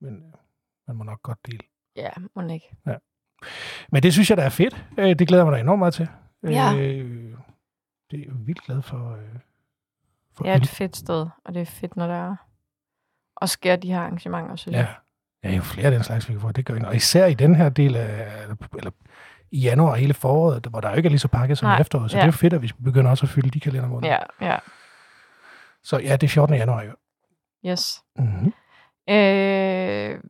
Men 0.00 0.14
øh, 0.14 0.32
man 0.88 0.96
må 0.96 1.04
nok 1.04 1.22
godt 1.22 1.38
dele 1.46 1.58
Ja, 1.96 2.10
må 2.36 2.42
ikke. 2.48 2.76
Men 3.92 4.02
det 4.02 4.12
synes 4.12 4.30
jeg, 4.30 4.36
der 4.36 4.42
er 4.44 4.48
fedt. 4.48 4.84
Øh, 4.98 5.18
Det 5.18 5.28
glæder 5.28 5.42
jeg 5.44 5.46
mig 5.50 5.56
da 5.56 5.60
enormt 5.62 5.78
meget 5.78 5.94
til. 5.94 6.08
Ja. 6.42 6.74
Øh, 6.74 7.34
Det 8.10 8.20
er 8.20 8.24
jeg 8.26 8.46
vildt 8.46 8.62
glad 8.62 8.82
for. 8.82 9.12
øh, 9.12 9.38
for 10.36 10.44
Det 10.44 10.52
er 10.52 10.56
et 10.56 10.68
fedt 10.68 10.96
sted, 10.96 11.26
og 11.44 11.54
det 11.54 11.62
er 11.62 11.66
fedt, 11.66 11.96
når 11.96 12.06
der 12.06 12.14
er 12.30 12.36
og 13.36 13.48
sker 13.48 13.76
de 13.76 13.88
her 13.88 14.00
arrangementer, 14.00 14.56
synes 14.56 14.74
Ja. 14.74 14.78
jeg. 14.78 14.94
ja, 15.44 15.56
jo 15.56 15.62
flere 15.62 15.86
af 15.86 15.92
den 15.92 16.02
slags, 16.02 16.28
vi 16.28 16.34
kan 16.34 16.40
få. 16.40 16.52
Det 16.52 16.66
gør 16.66 16.74
ikke. 16.74 16.88
Og 16.88 16.96
især 16.96 17.26
i 17.26 17.34
den 17.34 17.54
her 17.54 17.68
del 17.68 17.96
af, 17.96 18.42
eller, 18.78 18.90
i 19.50 19.58
januar 19.60 19.94
hele 19.94 20.14
foråret, 20.14 20.66
hvor 20.66 20.80
der 20.80 20.90
jo 20.90 20.96
ikke 20.96 21.06
er 21.06 21.10
lige 21.10 21.18
så 21.18 21.28
pakket 21.28 21.58
som 21.58 21.66
Nej, 21.66 21.78
i 21.78 21.80
efteråret. 21.80 22.10
Så 22.10 22.16
ja. 22.16 22.20
det 22.20 22.28
er 22.28 22.32
jo 22.32 22.36
fedt, 22.38 22.52
at 22.52 22.62
vi 22.62 22.72
begynder 22.84 23.10
også 23.10 23.26
at 23.26 23.30
fylde 23.30 23.50
de 23.50 23.60
kalendermåneder. 23.60 24.16
Ja, 24.40 24.46
ja. 24.46 24.58
Så 25.82 25.98
ja, 25.98 26.12
det 26.16 26.22
er 26.22 26.28
14. 26.28 26.54
januar 26.56 26.82
jo. 26.82 26.92
Yes. 27.66 28.02
Mm-hmm. 28.18 28.52
Øh, 29.14 30.20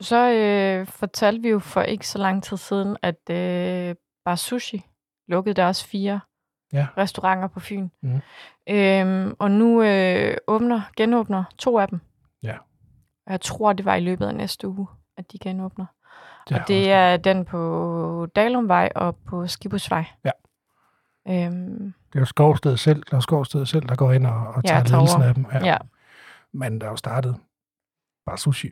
så 0.00 0.30
øh, 0.32 0.86
fortalte 0.86 1.42
vi 1.42 1.48
jo 1.48 1.58
for 1.58 1.82
ikke 1.82 2.08
så 2.08 2.18
lang 2.18 2.42
tid 2.42 2.56
siden, 2.56 2.96
at 3.02 3.30
øh, 3.30 3.94
Bar 4.24 4.34
Sushi 4.34 4.86
lukkede 5.28 5.54
deres 5.54 5.84
fire 5.84 6.20
Ja. 6.72 6.86
restauranter 6.98 7.48
på 7.48 7.60
Fyn. 7.60 7.88
Mhm. 8.02 8.20
Øhm, 8.68 9.34
og 9.38 9.50
nu 9.50 9.82
øh, 9.82 10.36
åbner, 10.46 10.80
genåbner 10.96 11.44
to 11.58 11.78
af 11.78 11.88
dem. 11.88 12.00
Ja. 12.42 12.56
Og 13.26 13.32
jeg 13.32 13.40
tror, 13.40 13.72
det 13.72 13.84
var 13.84 13.94
i 13.94 14.00
løbet 14.00 14.26
af 14.26 14.34
næste 14.34 14.68
uge, 14.68 14.86
at 15.16 15.32
de 15.32 15.38
genåbner. 15.38 15.86
Det 16.48 16.60
og 16.60 16.68
det 16.68 16.92
er 16.92 17.16
den 17.16 17.44
på 17.44 18.26
Dalumvej 18.36 18.92
og 18.94 19.16
på 19.16 19.46
Skibusvej. 19.46 20.04
Ja. 20.24 20.30
Øhm, 21.28 21.92
Det 22.12 22.14
er 22.14 22.20
jo 22.20 22.24
Skovsted 22.24 22.76
selv, 22.76 23.02
der 23.10 23.16
er 23.16 23.20
Skovsted 23.20 23.66
selv, 23.66 23.82
der 23.88 23.96
går 23.96 24.12
ind 24.12 24.26
og, 24.26 24.46
og 24.46 24.62
Ja, 24.64 24.68
tager 24.68 24.84
tager 24.84 24.96
ledelsen 25.00 25.22
af 25.22 25.34
dem. 25.34 25.46
ja. 25.52 25.66
ja. 25.66 25.76
Men 26.52 26.80
der 26.80 26.86
er 26.86 26.90
jo 26.90 26.96
startet 26.96 27.36
bare 28.26 28.38
sushi 28.38 28.70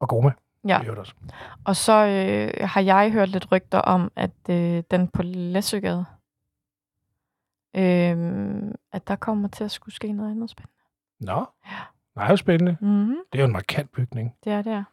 og 0.00 0.08
goma. 0.08 0.32
Ja. 0.68 0.82
øvrigt 0.82 0.98
også. 0.98 1.14
Og 1.64 1.76
så 1.76 1.92
øh, 1.92 2.68
har 2.68 2.80
jeg 2.80 3.12
hørt 3.12 3.28
lidt 3.28 3.52
rygter 3.52 3.78
om, 3.78 4.12
at 4.16 4.30
øh, 4.50 4.82
den 4.90 5.08
på 5.08 5.22
Læsøgade, 5.22 6.04
øh, 7.76 8.62
at 8.92 9.08
der 9.08 9.16
kommer 9.16 9.48
til 9.48 9.64
at 9.64 9.70
skulle 9.70 9.94
ske 9.94 10.12
noget 10.12 10.30
andet 10.30 10.50
spændende. 10.50 10.74
Nå, 11.20 11.44
Ja. 11.66 11.76
meget 12.16 12.38
spændende. 12.38 12.76
Mm-hmm. 12.80 13.16
Det 13.32 13.38
er 13.38 13.42
jo 13.42 13.46
en 13.46 13.52
markant 13.52 13.92
bygning. 13.92 14.34
Det 14.44 14.52
er 14.52 14.62
det 14.62 14.72
her. 14.72 14.84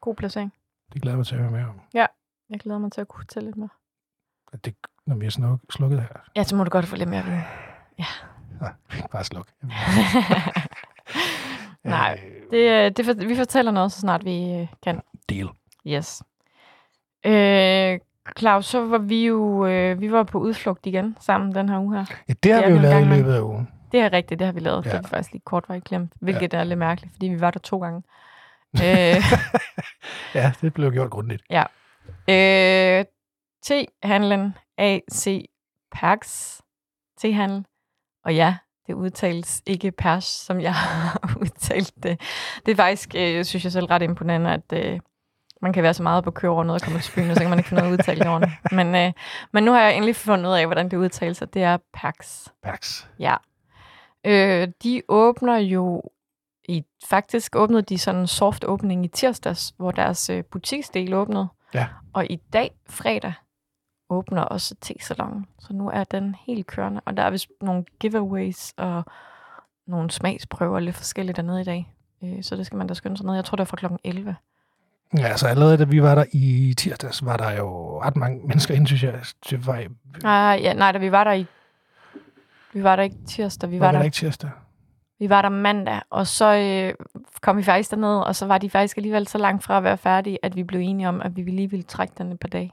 God 0.00 0.14
placering. 0.14 0.52
Det 0.92 1.02
glæder 1.02 1.12
jeg 1.14 1.18
mig 1.18 1.26
til 1.26 1.34
at 1.34 1.40
høre 1.40 1.50
mere 1.50 1.68
om. 1.68 1.80
Jeg 2.50 2.60
glæder 2.60 2.78
mig 2.78 2.92
til 2.92 3.00
at 3.00 3.08
kunne 3.08 3.22
fortælle 3.22 3.46
lidt 3.46 3.56
mere. 3.56 3.68
At 4.52 4.64
det, 4.64 4.74
når 5.06 5.16
vi 5.16 5.26
er 5.26 5.30
snuk, 5.30 5.60
slukket 5.70 6.00
her. 6.00 6.08
Ja, 6.36 6.42
så 6.42 6.56
må 6.56 6.64
du 6.64 6.70
godt 6.70 6.86
få 6.86 6.96
lidt 6.96 7.08
mere 7.08 7.20
at 7.20 7.26
vide. 7.26 7.42
Bare 9.10 9.24
sluk. 9.24 9.48
Nej, 11.84 12.20
Det, 12.50 12.86
øh, 12.86 12.90
det, 12.96 13.28
vi 13.28 13.36
fortæller 13.36 13.72
noget, 13.72 13.92
så 13.92 14.00
snart 14.00 14.24
vi 14.24 14.52
øh, 14.52 14.68
kan. 14.82 15.02
Deal. 15.28 15.48
Yes. 15.86 16.22
Øh, 17.26 17.98
Claus, 18.38 18.66
så 18.66 18.86
var 18.86 18.98
vi 18.98 19.26
jo 19.26 19.66
øh, 19.66 20.00
vi 20.00 20.12
var 20.12 20.22
på 20.22 20.38
udflugt 20.38 20.86
igen 20.86 21.16
sammen 21.20 21.54
den 21.54 21.68
her 21.68 21.78
uge 21.80 21.96
her. 21.96 22.04
Ja, 22.28 22.34
det 22.42 22.52
har 22.52 22.60
Det 22.60 22.70
vi 22.70 22.76
jo 22.76 22.82
lavet 22.82 23.02
i 23.02 23.08
løbet 23.08 23.34
af 23.34 23.40
ugen. 23.40 23.68
Det 23.92 24.00
er 24.00 24.12
rigtigt, 24.12 24.38
det 24.38 24.46
har 24.46 24.52
vi 24.52 24.60
lavet. 24.60 24.86
Ja. 24.86 24.90
Ja. 24.90 24.96
Det 24.98 25.04
er 25.04 25.08
faktisk 25.08 25.32
lige 25.32 25.42
kort 25.44 25.64
var 25.68 25.78
glemt, 25.78 26.12
hvilket 26.20 26.52
ja. 26.52 26.58
er 26.58 26.64
lidt 26.64 26.78
mærkeligt, 26.78 27.12
fordi 27.12 27.28
vi 27.28 27.40
var 27.40 27.50
der 27.50 27.60
to 27.60 27.78
gange. 27.78 28.02
øh, 28.84 29.22
Ja, 30.34 30.52
det 30.60 30.74
blev 30.74 30.92
gjort 30.92 31.10
grundigt. 31.10 31.42
øh, 32.28 33.04
T-handlen 33.66 34.58
AC 34.78 35.44
Pax 35.92 36.50
T-handel. 37.20 37.64
Og 38.24 38.34
ja, 38.34 38.56
det 38.86 38.94
udtales 38.94 39.62
ikke 39.66 39.90
pers, 39.92 40.24
som 40.24 40.60
jeg 40.60 40.74
har 41.22 41.36
udtalt 41.40 41.92
det. 42.02 42.20
Det 42.66 42.72
er 42.72 42.76
faktisk, 42.76 43.14
øh, 43.14 43.44
synes 43.44 43.64
jeg 43.64 43.72
selv, 43.72 43.86
ret 43.86 44.02
imponerende, 44.02 44.50
at 44.52 44.72
øh, 44.72 45.00
man 45.64 45.72
kan 45.72 45.82
være 45.82 45.94
så 45.94 46.02
meget 46.02 46.24
på 46.24 46.30
køre 46.30 46.50
over 46.50 46.64
noget 46.64 46.82
og 46.82 46.86
komme 46.86 47.00
til 47.00 47.12
byen, 47.14 47.30
og 47.30 47.36
så 47.36 47.40
kan 47.40 47.50
man 47.50 47.58
ikke 47.58 47.68
finde 47.68 47.82
noget 47.82 47.98
udtale 47.98 48.20
det 48.20 48.28
ordentligt. 48.28 48.72
Men, 48.72 48.94
øh, 48.94 49.12
men 49.52 49.64
nu 49.64 49.72
har 49.72 49.80
jeg 49.80 49.94
endelig 49.94 50.16
fundet 50.16 50.50
ud 50.50 50.54
af, 50.54 50.66
hvordan 50.66 50.88
det 50.88 50.96
udtales, 50.96 51.42
og 51.42 51.54
det 51.54 51.62
er 51.62 51.76
Pax. 51.92 52.48
Pax. 52.62 53.06
Ja. 53.18 53.36
Øh, 54.24 54.68
de 54.82 55.02
åbner 55.08 55.56
jo 55.56 56.02
i, 56.68 56.84
faktisk 57.04 57.56
åbnede 57.56 57.82
de 57.82 57.98
sådan 57.98 58.20
en 58.20 58.26
soft 58.26 58.64
opening 58.64 59.04
i 59.04 59.08
tirsdags, 59.08 59.74
hvor 59.76 59.90
deres 59.90 60.30
øh, 60.30 60.44
butiksdel 60.44 61.14
åbnede. 61.14 61.48
Ja. 61.74 61.86
Og 62.12 62.30
i 62.30 62.36
dag, 62.36 62.70
fredag, 62.88 63.32
åbner 64.10 64.42
også 64.42 64.74
te-salongen. 64.80 65.46
Så 65.58 65.72
nu 65.72 65.90
er 65.90 66.04
den 66.04 66.36
helt 66.46 66.66
kørende. 66.66 67.00
Og 67.04 67.16
der 67.16 67.22
er 67.22 67.30
vist 67.30 67.48
nogle 67.60 67.84
giveaways 68.00 68.74
og 68.76 69.04
nogle 69.86 70.10
smagsprøver 70.10 70.80
lidt 70.80 70.96
forskelligt 70.96 71.36
dernede 71.36 71.60
i 71.60 71.64
dag. 71.64 71.94
Øh, 72.24 72.42
så 72.42 72.56
det 72.56 72.66
skal 72.66 72.78
man 72.78 72.86
da 72.86 72.94
skynde 72.94 73.16
sig 73.16 73.26
ned. 73.26 73.34
Jeg 73.34 73.44
tror, 73.44 73.56
det 73.56 73.62
er 73.62 73.66
fra 73.66 73.76
klokken 73.76 73.98
11. 74.04 74.36
Ja, 75.18 75.26
altså 75.26 75.46
allerede 75.46 75.78
da 75.78 75.84
vi 75.84 76.02
var 76.02 76.14
der 76.14 76.24
i 76.32 76.74
tirsdags, 76.78 77.24
var 77.24 77.36
der 77.36 77.50
jo 77.50 78.00
ret 78.02 78.16
mange 78.16 78.40
mennesker 78.46 78.74
inde, 78.74 78.86
synes 78.86 79.02
jeg. 79.02 79.14
Det 79.50 79.66
var, 79.66 79.84
Ah, 80.24 80.62
ja, 80.62 80.72
nej, 80.72 80.92
da 80.92 80.98
vi 80.98 81.12
var 81.12 81.24
der 81.24 81.32
i... 81.32 81.46
Vi 82.72 82.82
var 82.82 82.96
der 82.96 83.02
ikke 83.02 83.16
tirsdag, 83.28 83.70
vi 83.70 83.80
var, 83.80 83.86
var, 83.86 83.92
var 83.92 83.98
der, 83.98 84.04
ikke 84.04 84.14
tirsdag? 84.14 84.50
vi 85.18 85.28
var 85.30 85.42
der 85.42 85.48
mandag, 85.48 86.00
og 86.10 86.26
så 86.26 86.54
øh, 86.54 87.06
kom 87.40 87.56
vi 87.56 87.62
faktisk 87.62 87.90
derned, 87.90 88.18
og 88.18 88.36
så 88.36 88.46
var 88.46 88.58
de 88.58 88.70
faktisk 88.70 88.96
alligevel 88.96 89.26
så 89.26 89.38
langt 89.38 89.64
fra 89.64 89.76
at 89.76 89.82
være 89.84 89.98
færdige, 89.98 90.38
at 90.42 90.56
vi 90.56 90.62
blev 90.64 90.80
enige 90.80 91.08
om, 91.08 91.20
at 91.20 91.36
vi 91.36 91.42
lige 91.42 91.70
ville 91.70 91.82
trække 91.82 92.14
den 92.18 92.32
et 92.32 92.40
par 92.40 92.48
dage. 92.48 92.72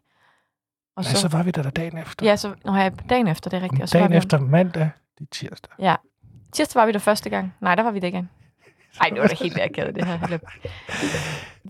Og 0.96 1.04
Ja, 1.04 1.10
så 1.10 1.28
var 1.28 1.44
vi 1.44 1.52
der, 1.52 1.64
der 1.64 1.70
dagen 1.70 1.98
efter. 1.98 2.26
Ja, 2.26 2.36
så 2.36 2.54
når 2.66 2.76
jeg 2.76 3.10
dagen 3.10 3.28
efter, 3.28 3.50
det 3.50 3.58
er 3.58 3.64
rigtigt. 3.64 3.82
Og 3.82 3.90
så 3.90 3.98
var 3.98 4.04
dagen 4.04 4.12
vi, 4.12 4.18
efter 4.18 4.40
mandag, 4.40 4.90
det 5.20 5.24
er 5.24 5.30
tirsdag. 5.32 5.72
Ja. 5.80 5.96
Tirsdag 6.52 6.80
var 6.80 6.86
vi 6.86 6.92
der 6.92 7.00
første 7.00 7.30
gang. 7.30 7.54
Nej, 7.62 7.76
der 7.76 7.84
var 7.84 7.92
vi 7.92 8.00
det 8.00 8.08
igen. 8.08 8.30
Ej, 9.02 9.10
nu 9.10 9.20
var 9.22 9.28
det 9.28 9.40
helt 9.40 9.60
akavet, 9.62 9.96
det 9.96 10.06
her. 10.06 10.18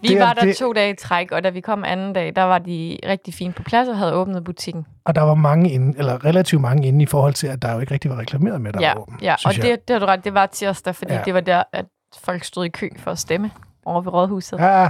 Vi 0.01 0.07
Det 0.07 0.19
var 0.19 0.33
der 0.33 0.41
det- 0.41 0.57
to 0.57 0.73
dage 0.73 0.89
i 0.93 0.95
træk, 0.95 1.31
og 1.31 1.43
da 1.43 1.49
vi 1.49 1.61
kom 1.61 1.83
anden 1.83 2.13
dag, 2.13 2.35
der 2.35 2.41
var 2.43 2.59
de 2.59 2.97
rigtig 3.05 3.33
fint 3.33 3.55
på 3.55 3.63
plads 3.63 3.87
og 3.89 3.97
havde 3.97 4.13
åbnet 4.13 4.43
butikken. 4.43 4.85
Og 5.05 5.15
der 5.15 5.21
var 5.21 5.35
mange 5.35 5.71
inde, 5.71 5.97
eller 5.97 6.25
relativt 6.25 6.61
mange 6.61 6.87
inde 6.87 7.03
i 7.03 7.05
forhold 7.05 7.33
til, 7.33 7.47
at 7.47 7.61
der 7.61 7.73
jo 7.73 7.79
ikke 7.79 7.93
rigtig 7.93 8.11
var 8.11 8.17
reklameret 8.19 8.61
med, 8.61 8.73
der 8.73 8.81
ja, 8.81 8.93
var 8.93 9.01
åben, 9.01 9.19
ja. 9.21 9.35
og 9.45 9.57
jeg. 9.57 9.63
det, 9.63 9.87
det 9.87 9.93
har 9.93 9.99
du 9.99 10.05
ret, 10.05 10.23
det 10.23 10.33
var 10.33 10.45
tirsdag, 10.45 10.95
fordi 10.95 11.11
Ja. 11.13 11.17
ja. 11.17 11.23
det 11.25 11.33
var 11.33 11.39
der, 11.41 11.63
at 11.73 11.85
folk 12.19 12.43
stod 12.43 12.65
i 12.65 12.69
kø 12.69 12.89
for 12.97 13.11
at 13.11 13.19
stemme 13.19 13.51
over 13.85 14.01
ved 14.01 14.13
rådhuset. 14.13 14.57
Ja. 14.59 14.65
Ja, 14.81 14.85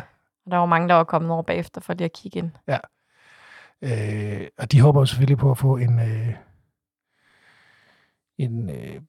Og 0.46 0.52
der 0.52 0.58
var 0.58 0.66
mange, 0.66 0.90
der 0.90 0.96
var 0.96 1.04
kommet 1.04 1.32
over 1.32 1.44
bagefter 1.44 1.82
for 1.82 1.94
lige 1.94 2.06
at 2.06 2.14
kigge 2.14 2.40
ind. 2.40 2.52
øh, 3.82 4.48
og 4.60 4.72
de 4.72 4.82
håber 4.82 5.02
jo 5.02 5.06
selvfølgelig 5.06 5.38
på 5.38 5.52
at 5.52 5.58
få 5.58 5.78
en, 5.78 6.00
øh, 6.00 6.28
en, 8.38 8.70
øh, 8.70 9.02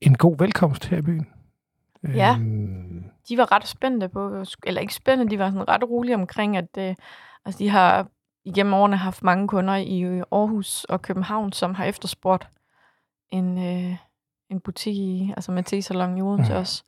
en 0.00 0.14
god 0.14 0.36
velkomst 0.38 0.86
her 0.86 0.98
i 0.98 1.02
byen. 1.02 1.26
Ja. 2.04 2.36
Øhm, 2.40 3.04
de 3.28 3.38
var 3.38 3.52
ret 3.52 3.68
spændte 3.68 4.08
på, 4.08 4.44
eller 4.66 4.80
ikke 4.80 4.94
spændte, 4.94 5.28
de 5.30 5.38
var 5.38 5.50
sådan 5.50 5.68
ret 5.68 5.84
rolige 5.90 6.14
omkring, 6.14 6.56
at 6.56 6.68
øh, 6.78 6.94
altså 7.44 7.58
de 7.58 7.68
har 7.68 8.06
igennem 8.44 8.74
årene 8.74 8.96
haft 8.96 9.22
mange 9.22 9.48
kunder 9.48 9.74
i 9.74 10.00
øh, 10.00 10.22
Aarhus 10.32 10.84
og 10.84 11.02
København, 11.02 11.52
som 11.52 11.74
har 11.74 11.84
efterspurgt 11.84 12.48
en, 13.30 13.58
øh, 13.58 13.96
en 14.50 14.60
butik 14.60 14.96
i, 14.96 15.32
altså 15.36 15.52
med 15.52 15.62
te-salon 15.62 16.18
i 16.18 16.22
Odense 16.22 16.52
Mhm. 16.52 16.60
også. 16.60 16.84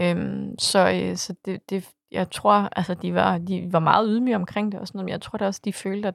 Øhm, 0.00 0.58
så 0.58 0.90
øh, 0.90 1.16
så 1.16 1.34
det, 1.44 1.70
det, 1.70 1.88
jeg 2.10 2.30
tror, 2.30 2.52
altså 2.76 2.94
de 2.94 3.14
var, 3.14 3.38
de 3.38 3.68
var 3.72 3.78
meget 3.78 4.06
ydmyge 4.10 4.36
omkring 4.36 4.72
det 4.72 4.80
og 4.80 4.86
sådan 4.86 4.98
noget, 4.98 5.04
men 5.04 5.12
jeg 5.12 5.20
tror 5.20 5.36
da 5.38 5.46
også, 5.46 5.60
de 5.64 5.72
følte, 5.72 6.08
at 6.08 6.14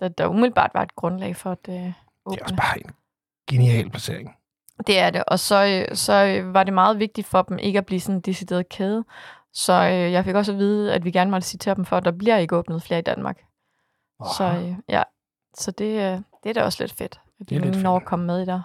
der, 0.00 0.08
der 0.08 0.26
umiddelbart 0.26 0.70
var 0.74 0.82
et 0.82 0.94
grundlag 0.96 1.36
for 1.36 1.50
at 1.50 1.58
øh, 1.68 1.74
det 1.74 1.94
åbne. 2.26 2.38
er 2.38 2.42
også 2.42 2.56
bare 2.56 2.78
en 2.78 2.90
genial 3.50 3.90
placering. 3.90 4.36
Det 4.86 4.98
er 4.98 5.10
det, 5.10 5.24
og 5.24 5.38
så, 5.38 5.64
øh, 5.64 5.96
så 5.96 6.12
øh, 6.12 6.54
var 6.54 6.64
det 6.64 6.74
meget 6.74 6.98
vigtigt 6.98 7.26
for 7.26 7.42
dem 7.42 7.58
ikke 7.58 7.78
at 7.78 7.86
blive 7.86 8.00
sådan 8.00 8.14
en 8.14 8.20
decideret 8.20 8.68
kæde. 8.68 9.04
Så 9.52 9.72
øh, 9.72 10.12
jeg 10.12 10.24
fik 10.24 10.34
også 10.34 10.52
at 10.52 10.58
vide, 10.58 10.94
at 10.94 11.04
vi 11.04 11.10
gerne 11.10 11.30
måtte 11.30 11.48
citere 11.48 11.74
dem 11.74 11.84
for, 11.84 11.96
at 11.96 12.04
der 12.04 12.10
bliver 12.10 12.36
ikke 12.36 12.56
åbnet 12.56 12.82
flere 12.82 12.98
i 12.98 13.02
Danmark. 13.02 13.38
Oh. 14.18 14.26
Så 14.36 14.44
øh, 14.44 14.74
ja, 14.88 15.02
så 15.54 15.70
det, 15.70 15.84
øh, 15.84 16.18
det 16.44 16.50
er 16.50 16.52
da 16.52 16.62
også 16.62 16.82
lidt 16.82 16.92
fedt, 16.92 17.20
at 17.40 17.50
de 17.50 17.82
når 17.82 17.96
at 17.96 18.04
komme 18.04 18.26
med 18.26 18.42
i 18.42 18.44
der. 18.44 18.60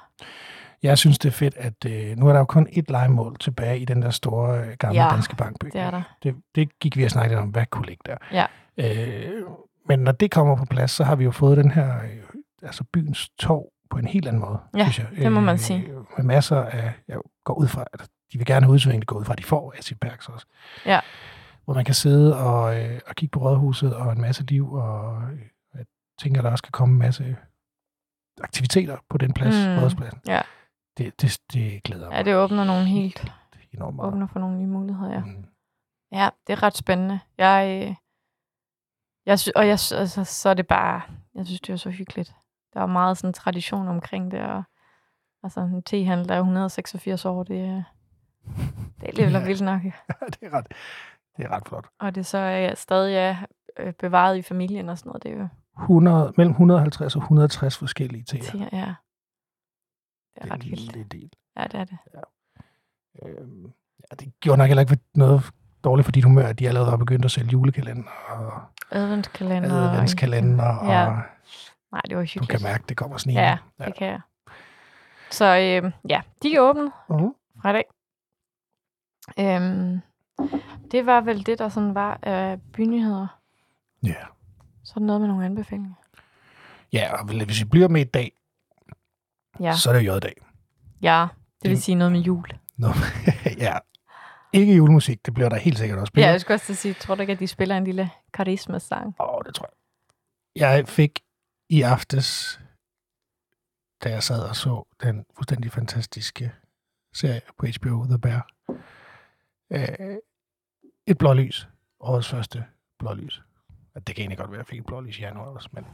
Jeg 0.84 0.98
synes, 0.98 1.20
det 1.20 1.30
er 1.30 1.34
fedt, 1.34 1.58
at 1.58 1.86
øh, 1.86 2.18
nu 2.18 2.28
er 2.28 2.32
der 2.32 2.40
jo 2.40 2.46
kun 2.46 2.68
et 2.72 2.90
legemål 2.90 3.38
tilbage 3.38 3.80
i 3.80 3.86
den 3.86 4.02
der 4.02 4.10
store 4.10 4.60
øh, 4.60 4.76
gamle 4.80 5.04
Ja, 5.04 5.10
danske 5.10 5.36
bankbygning. 5.36 5.74
Det 5.74 5.82
er 5.82 5.92
der. 5.92 6.02
Det, 6.24 6.36
det 6.56 6.80
gik 6.80 6.98
vi 6.98 7.04
og 7.04 7.12
snakkede 7.12 7.40
om, 7.40 7.48
hvad 7.48 7.66
kunne 7.66 7.86
ligge 7.86 8.02
der. 8.06 8.18
Ja. 8.32 8.46
Øh, 8.78 9.44
men 9.88 10.00
når 10.00 10.12
det 10.12 10.32
kommer 10.32 10.56
på 10.56 10.66
plads, 10.66 10.92
så 10.92 11.04
har 11.04 11.16
vi 11.16 11.24
jo 11.24 11.32
fået 11.32 11.58
den 11.58 11.72
her, 11.72 11.96
øh, 12.04 12.24
altså 12.64 12.84
byens 12.94 13.30
torv 13.30 13.66
på 13.90 13.98
en 13.98 14.08
helt 14.08 14.28
anden 14.28 14.42
måde, 14.42 14.60
Ja, 14.78 14.84
synes 14.84 15.00
jeg. 15.00 15.08
Øh, 15.12 15.24
det 15.24 15.32
må 15.32 15.40
man 15.40 15.58
sige. 15.58 15.88
Med 16.18 16.26
masser 16.26 16.62
af, 16.64 16.94
jeg 17.08 17.18
går 17.44 17.54
ud 17.54 17.68
fra, 17.68 17.86
at 17.94 18.10
de 18.34 18.38
vil 18.38 18.46
gerne 18.48 18.66
have 18.66 18.74
udsving, 18.74 19.02
det 19.02 19.08
går 19.08 19.16
ud 19.20 19.26
fra, 19.26 19.34
at 19.34 19.40
de 19.40 19.44
får 19.44 19.74
Asipærks 19.78 20.30
også. 20.30 20.46
Ja. 20.86 21.00
Hvor 21.66 21.74
man 21.74 21.86
kan 21.86 21.94
sidde 21.94 22.38
og, 22.38 22.80
øh, 22.82 23.00
og 23.08 23.16
kigge 23.16 23.32
på 23.32 23.40
rådhuset 23.40 23.96
og 23.96 24.12
en 24.12 24.22
masse 24.22 24.44
liv, 24.44 24.74
og 24.74 25.24
øh, 25.32 25.40
jeg 25.76 25.86
tænker, 26.20 26.42
der 26.42 26.52
også 26.52 26.64
kan 26.64 26.72
komme 26.72 26.94
en 26.94 27.00
masse 27.00 27.36
aktiviteter 28.42 28.98
på 29.10 29.18
den 29.18 29.34
plads, 29.34 29.56
Mm, 29.68 29.76
rådhuspladsen. 29.76 30.22
ja. 30.28 30.42
Det, 30.98 31.22
det, 31.22 31.40
det 31.54 31.84
glæder 31.84 32.10
mig. 32.10 32.16
Ja, 32.18 32.24
det 32.24 32.36
åbner 32.36 32.64
nogle 32.64 32.86
helt, 32.86 33.32
enormt 33.74 33.96
meget. 33.96 34.08
åbner 34.14 34.28
for 34.28 34.40
nogle 34.40 34.58
nye 34.58 34.68
muligheder, 34.68 35.14
ja. 35.14 35.20
Mm. 35.20 35.46
Ja, 36.12 36.30
det 36.48 36.54
er 36.54 36.64
ret 36.64 36.78
spændende. 36.78 37.20
Jeg, 37.38 37.86
øh, 37.90 37.96
jeg 39.26 39.40
sy- 39.40 39.50
og 39.56 39.64
jeg, 39.68 39.72
altså, 39.94 40.24
så 40.24 40.50
er 40.50 40.54
det 40.54 40.68
bare, 40.68 41.02
jeg 41.36 41.46
synes, 41.46 41.62
det 41.62 41.74
er 41.74 41.78
så 41.78 41.90
hyggeligt. 41.90 42.36
Der 42.74 42.82
er 42.82 42.86
meget 42.86 43.18
sådan 43.18 43.34
tradition 43.34 43.88
omkring 43.88 44.32
det, 44.32 44.40
og 44.42 44.64
altså 45.44 45.60
en 45.62 45.84
tehandel, 45.84 46.30
der 46.30 46.36
er 46.36 46.40
186 46.40 47.26
år, 47.26 47.44
det, 47.44 47.60
er- 47.62 47.84
det 49.00 49.04
er 49.04 49.08
alligevel 49.08 49.34
Ja. 49.34 49.46
vildt 49.46 49.62
nok. 49.62 49.82
det, 50.40 50.40
er 50.42 50.54
ret, 50.54 50.68
det 51.38 51.46
er 51.46 51.50
ret 51.50 51.68
flot. 51.68 51.88
Og 52.00 52.16
det 52.16 52.26
så 52.26 52.38
er 52.38 52.76
stadig 52.76 53.16
er 53.16 53.36
øh, 53.80 53.94
bevaret 53.94 54.38
i 54.38 54.42
familien 54.42 54.90
og 54.90 54.98
sådan 54.98 55.10
noget. 55.10 55.24
Det 55.24 55.32
er 55.32 55.38
jo 55.38 55.48
100, 55.82 56.34
mellem 56.38 56.52
150 56.52 57.16
og 57.16 57.20
160 57.22 57.78
forskellige 57.78 58.24
teer. 58.24 58.42
til, 58.44 58.60
ja. 58.60 58.66
Det 58.76 58.78
er 60.36 60.44
Det 60.44 60.52
er 60.52 60.54
ret 60.54 60.64
en 60.64 60.70
vildt. 60.72 60.80
lille 60.96 61.04
del. 61.04 61.30
Ja, 61.58 61.64
det 61.64 61.74
er 61.80 61.84
det. 61.84 61.98
Øhm, 63.26 63.66
ja, 64.00 64.16
det 64.20 64.34
gjorde 64.40 64.58
nok 64.58 64.68
heller 64.68 64.82
ikke 64.82 64.98
noget 65.16 65.52
dårligt 65.84 66.06
for 66.06 66.12
dit 66.12 66.24
humør, 66.24 66.48
at 66.48 66.60
de 66.60 66.68
allerede 66.68 66.92
var 66.92 66.98
begyndt 66.98 67.26
at 67.26 67.32
sælge 67.32 67.50
julekalender 67.52 68.10
og 68.30 68.62
Adventskalender. 68.92 69.76
og- 69.88 69.92
adventskalender, 69.94 70.86
Ja. 70.94 71.08
og 71.08 71.22
Nej, 71.92 72.02
det 72.10 72.16
var 72.16 72.22
du 72.22 72.26
hyggeligt. 72.28 72.50
kan 72.52 72.62
mærke, 72.64 72.84
det 72.90 72.98
kommer 72.98 73.18
snigende. 73.18 73.44
Ja, 73.50 73.58
det 73.86 73.96
kan 73.96 74.08
jeg. 74.08 74.22
Så 75.32 75.46
øh, 75.46 75.92
ja, 76.10 76.22
de 76.44 76.56
er 76.56 76.60
åbne 76.60 76.92
Mhm. 77.10 77.34
fra 77.62 77.70
i 77.70 77.74
dag. 77.74 77.86
Øhm, 79.40 80.00
det 80.92 81.06
var 81.06 81.22
vel 81.22 81.46
det, 81.46 81.60
der 81.60 81.70
sådan 81.70 81.96
var 81.96 82.20
af 82.22 82.62
bynyheder. 82.74 83.28
Ja. 84.04 84.16
Så 84.84 84.94
er 84.96 85.00
der 85.00 85.06
noget 85.06 85.22
med 85.22 85.28
nogle 85.28 85.46
anbefalinger. 85.46 85.94
Ja, 86.94 87.14
og 87.20 87.26
hvis 87.26 87.60
vi 87.60 87.66
bliver 87.66 87.88
med 87.88 88.02
i 88.02 88.10
dag, 88.10 88.32
Ja, 89.60 89.74
så 89.76 89.90
er 89.90 89.94
det 89.94 90.08
jo 90.08 90.16
J-dag. 90.16 90.34
ja 91.02 91.28
det 91.64 91.70
vil 91.70 91.76
Det- 91.76 91.84
sige 91.84 91.96
noget 91.96 92.12
med 92.12 92.20
jul. 92.20 92.48
Nå, 92.78 92.88
ja. 93.66 93.78
Ikke 94.54 94.76
julemusik, 94.76 95.26
det 95.26 95.34
bliver 95.34 95.50
der 95.50 95.58
helt 95.58 95.78
sikkert 95.78 96.00
også. 96.00 96.14
Ja, 96.18 96.28
jeg 96.30 96.42
skulle 96.42 96.56
også 96.56 96.76
sige, 96.76 96.94
tror 96.94 97.16
du 97.16 97.22
ikke, 97.22 97.34
at 97.34 97.40
de 97.40 97.48
spiller 97.48 97.78
en 97.78 97.84
lille 97.84 98.10
karisma-sang? 98.34 99.16
Åh, 99.20 99.36
oh, 99.36 99.42
det 99.46 99.56
tror 99.56 99.66
jeg. 99.66 99.76
Jeg 100.62 100.88
fik 100.88 101.20
i 101.70 101.82
aftes, 101.82 102.60
da 104.04 104.10
jeg 104.10 104.24
sad 104.24 104.42
og 104.42 104.56
så 104.56 104.84
den 105.04 105.26
fuldstændig 105.36 105.72
fantastiske 105.72 106.52
serie 107.14 107.42
på 107.58 107.66
HBO, 107.66 108.06
The 108.06 108.20
Bear, 108.20 108.50
øh, 109.72 110.18
et 111.08 111.18
blålys. 111.18 111.68
Årets 112.00 112.30
første 112.30 112.66
blå 113.00 113.14
lys. 113.14 113.42
Det 114.08 114.16
kan 114.16 114.22
egentlig 114.22 114.38
godt 114.38 114.52
være, 114.52 114.60
at 114.60 114.66
jeg 114.66 114.70
fik 114.70 114.80
et 114.80 114.86
blålys 114.86 115.18
i 115.18 115.22
januar 115.22 115.46
også, 115.46 115.70
men 115.72 115.86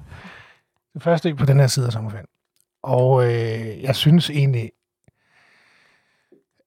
det 0.94 1.04
første 1.04 1.36
på 1.36 1.46
den 1.46 1.60
her 1.60 1.68
side 1.68 1.86
af 1.86 1.92
sommerferien. 1.92 2.28
Og 2.82 3.24
øh, 3.24 3.82
jeg 3.82 3.96
synes 3.96 4.30
egentlig, 4.30 4.72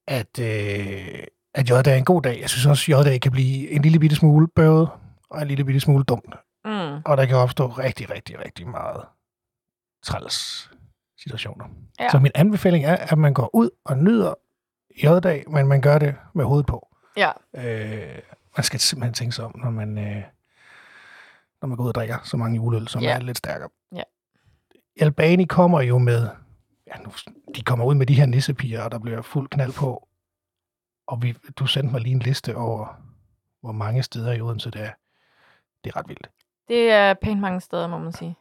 at, 0.07 0.39
øh, 0.41 1.23
at 1.55 1.71
J-dag 1.71 1.93
er 1.93 1.99
en 1.99 2.05
god 2.05 2.23
dag. 2.23 2.41
Jeg 2.41 2.51
synes 2.51 2.67
også, 2.67 2.93
at 2.93 3.01
J-dag 3.01 3.21
kan 3.21 3.33
blive 3.33 3.71
en 3.71 3.83
lille 3.83 3.99
bitte 3.99 4.17
smule 4.17 4.49
bøvet 4.49 4.89
og 5.31 5.43
en 5.43 5.49
lille 5.49 5.65
bitte 5.65 5.81
smule 5.81 6.05
dumt. 6.05 6.35
Mm. 6.65 7.03
Og 7.05 7.17
der 7.17 7.27
kan 7.27 7.37
opstå 7.37 7.67
rigtig, 7.67 8.11
rigtig, 8.11 8.39
rigtig 8.39 8.69
meget 8.69 9.05
træls 10.03 10.71
situationer. 11.21 11.65
Ja. 12.01 12.11
Så 12.11 12.19
min 12.19 12.33
anbefaling 12.35 12.85
er, 12.85 12.97
at 12.97 13.19
man 13.19 13.35
går 13.35 13.51
ud 13.55 13.71
og 13.85 13.99
nyder 13.99 14.35
J-dag, 15.05 15.51
men 15.51 15.67
man 15.67 15.81
gør 15.81 15.99
det 15.99 16.17
med 16.35 16.45
hovedet 16.45 16.67
på. 16.67 16.89
Ja, 17.17 17.33
Øh, 17.55 18.19
man 18.57 18.65
skal 18.65 18.81
simpelthen 18.81 19.15
tænke 19.15 19.33
sig 19.33 19.45
om, 19.45 19.59
når 19.59 19.71
man, 19.71 19.99
øh, 19.99 20.23
når 21.63 21.67
man 21.67 21.77
går 21.77 21.85
ud 21.85 21.89
og 21.89 21.95
drikker 21.95 22.19
så 22.25 22.37
mange 22.37 22.57
juleøl, 22.57 22.89
som 22.89 23.03
Ja. 23.03 23.15
er 23.15 23.19
lidt 23.19 23.39
stærkere. 23.39 23.69
Ja. 23.95 24.03
Albani 25.01 25.45
kommer 25.45 25.81
jo 25.81 25.99
med, 25.99 26.29
ja, 26.87 26.93
nu, 27.03 27.11
de 27.55 27.63
kommer 27.63 27.85
ud 27.85 27.95
med 27.95 28.07
de 28.07 28.15
her 28.15 28.27
nissepiger, 28.27 28.83
og 28.83 28.91
der 28.91 28.99
bliver 28.99 29.23
fuld 29.23 29.49
knald 29.49 29.73
på. 29.73 30.09
Og 31.07 31.23
vi, 31.23 31.33
du 31.57 31.67
sendte 31.67 31.93
mig 31.93 32.01
lige 32.01 32.13
en 32.15 32.19
liste 32.19 32.57
over, 32.57 33.03
hvor 33.61 33.73
mange 33.73 34.03
steder 34.03 34.33
i 34.33 34.41
Odense 34.41 34.71
det 34.71 34.81
er. 34.83 34.91
Det 35.85 35.91
er 35.93 35.97
ret 35.97 36.09
vildt. 36.09 36.31
Det 36.69 36.91
er 36.91 37.15
pænt 37.15 37.41
mange 37.41 37.61
steder, 37.61 37.87
må 37.89 37.99
man 37.99 38.13
sige. 38.13 38.37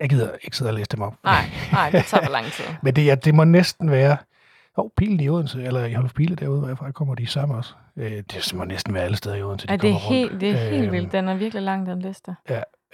Jeg 0.00 0.08
gider 0.10 0.30
ikke 0.42 0.56
sidde 0.56 0.68
og 0.70 0.74
læse 0.74 0.88
dem 0.92 1.02
op. 1.02 1.14
Nej, 1.24 1.44
nej, 1.72 1.90
det 1.90 2.04
tager 2.04 2.24
for 2.24 2.32
lang 2.32 2.46
tid. 2.46 2.64
Men 2.82 2.96
det, 2.96 3.10
er, 3.10 3.14
det 3.14 3.34
må 3.34 3.44
næsten 3.44 3.90
være... 3.90 4.16
Jo, 4.78 4.90
Pilen 4.96 5.20
i 5.20 5.28
Odense, 5.28 5.62
eller 5.62 5.84
i 5.84 5.92
Holf 5.92 6.14
Pile 6.14 6.36
derude, 6.36 6.58
hvor 6.58 6.68
jeg 6.68 6.78
fra 6.78 6.90
kommer 6.90 7.14
de 7.14 7.26
samme 7.26 7.54
også. 7.54 7.74
Øh, 7.96 8.10
det 8.12 8.52
må 8.54 8.64
næsten 8.64 8.94
være 8.94 9.02
alle 9.04 9.16
steder 9.16 9.36
i 9.36 9.42
Odense, 9.42 9.66
de 9.66 9.72
Ja, 9.72 9.76
det 9.76 9.90
er 9.90 9.92
kommer 9.94 10.08
rundt. 10.08 10.30
helt, 10.30 10.40
det 10.40 10.50
er 10.50 10.70
helt 10.70 10.84
Øhm, 10.84 10.92
vildt. 10.92 11.12
Den 11.12 11.28
er 11.28 11.34
virkelig 11.36 11.62
lang, 11.62 11.86
den 11.86 12.02
liste. 12.02 12.36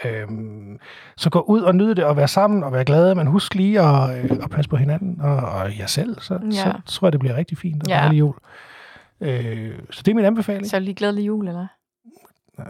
Øhm, 0.04 0.78
så 1.16 1.30
gå 1.30 1.40
ud 1.40 1.60
og 1.62 1.74
nyde 1.74 1.94
det, 1.94 2.04
og 2.04 2.16
være 2.16 2.28
sammen, 2.28 2.64
og 2.64 2.72
være 2.72 2.84
glade, 2.84 3.14
men 3.14 3.26
husk 3.26 3.54
lige 3.54 3.80
at, 3.80 4.24
øh, 4.24 4.30
at 4.42 4.50
passe 4.50 4.68
på 4.70 4.76
hinanden, 4.76 5.20
og, 5.20 5.36
og 5.36 5.78
jer 5.78 5.86
selv, 5.86 6.20
så, 6.20 6.34
Ja. 6.44 6.48
så 6.50 6.72
tror 6.86 7.06
jeg, 7.08 7.12
det 7.12 7.20
bliver 7.20 7.36
rigtig 7.36 7.58
fint, 7.58 7.82
og 7.82 7.88
Ja. 7.88 7.94
ja. 7.96 8.00
dejlig 8.02 8.18
jul. 8.18 8.34
Øh, 9.20 9.78
så 9.90 10.02
det 10.02 10.10
er 10.10 10.14
min 10.14 10.24
anbefaling. 10.24 10.66
Så 10.66 10.78
lige 10.78 10.94
glædelig 10.94 11.26
jul, 11.26 11.48
eller? 11.48 11.66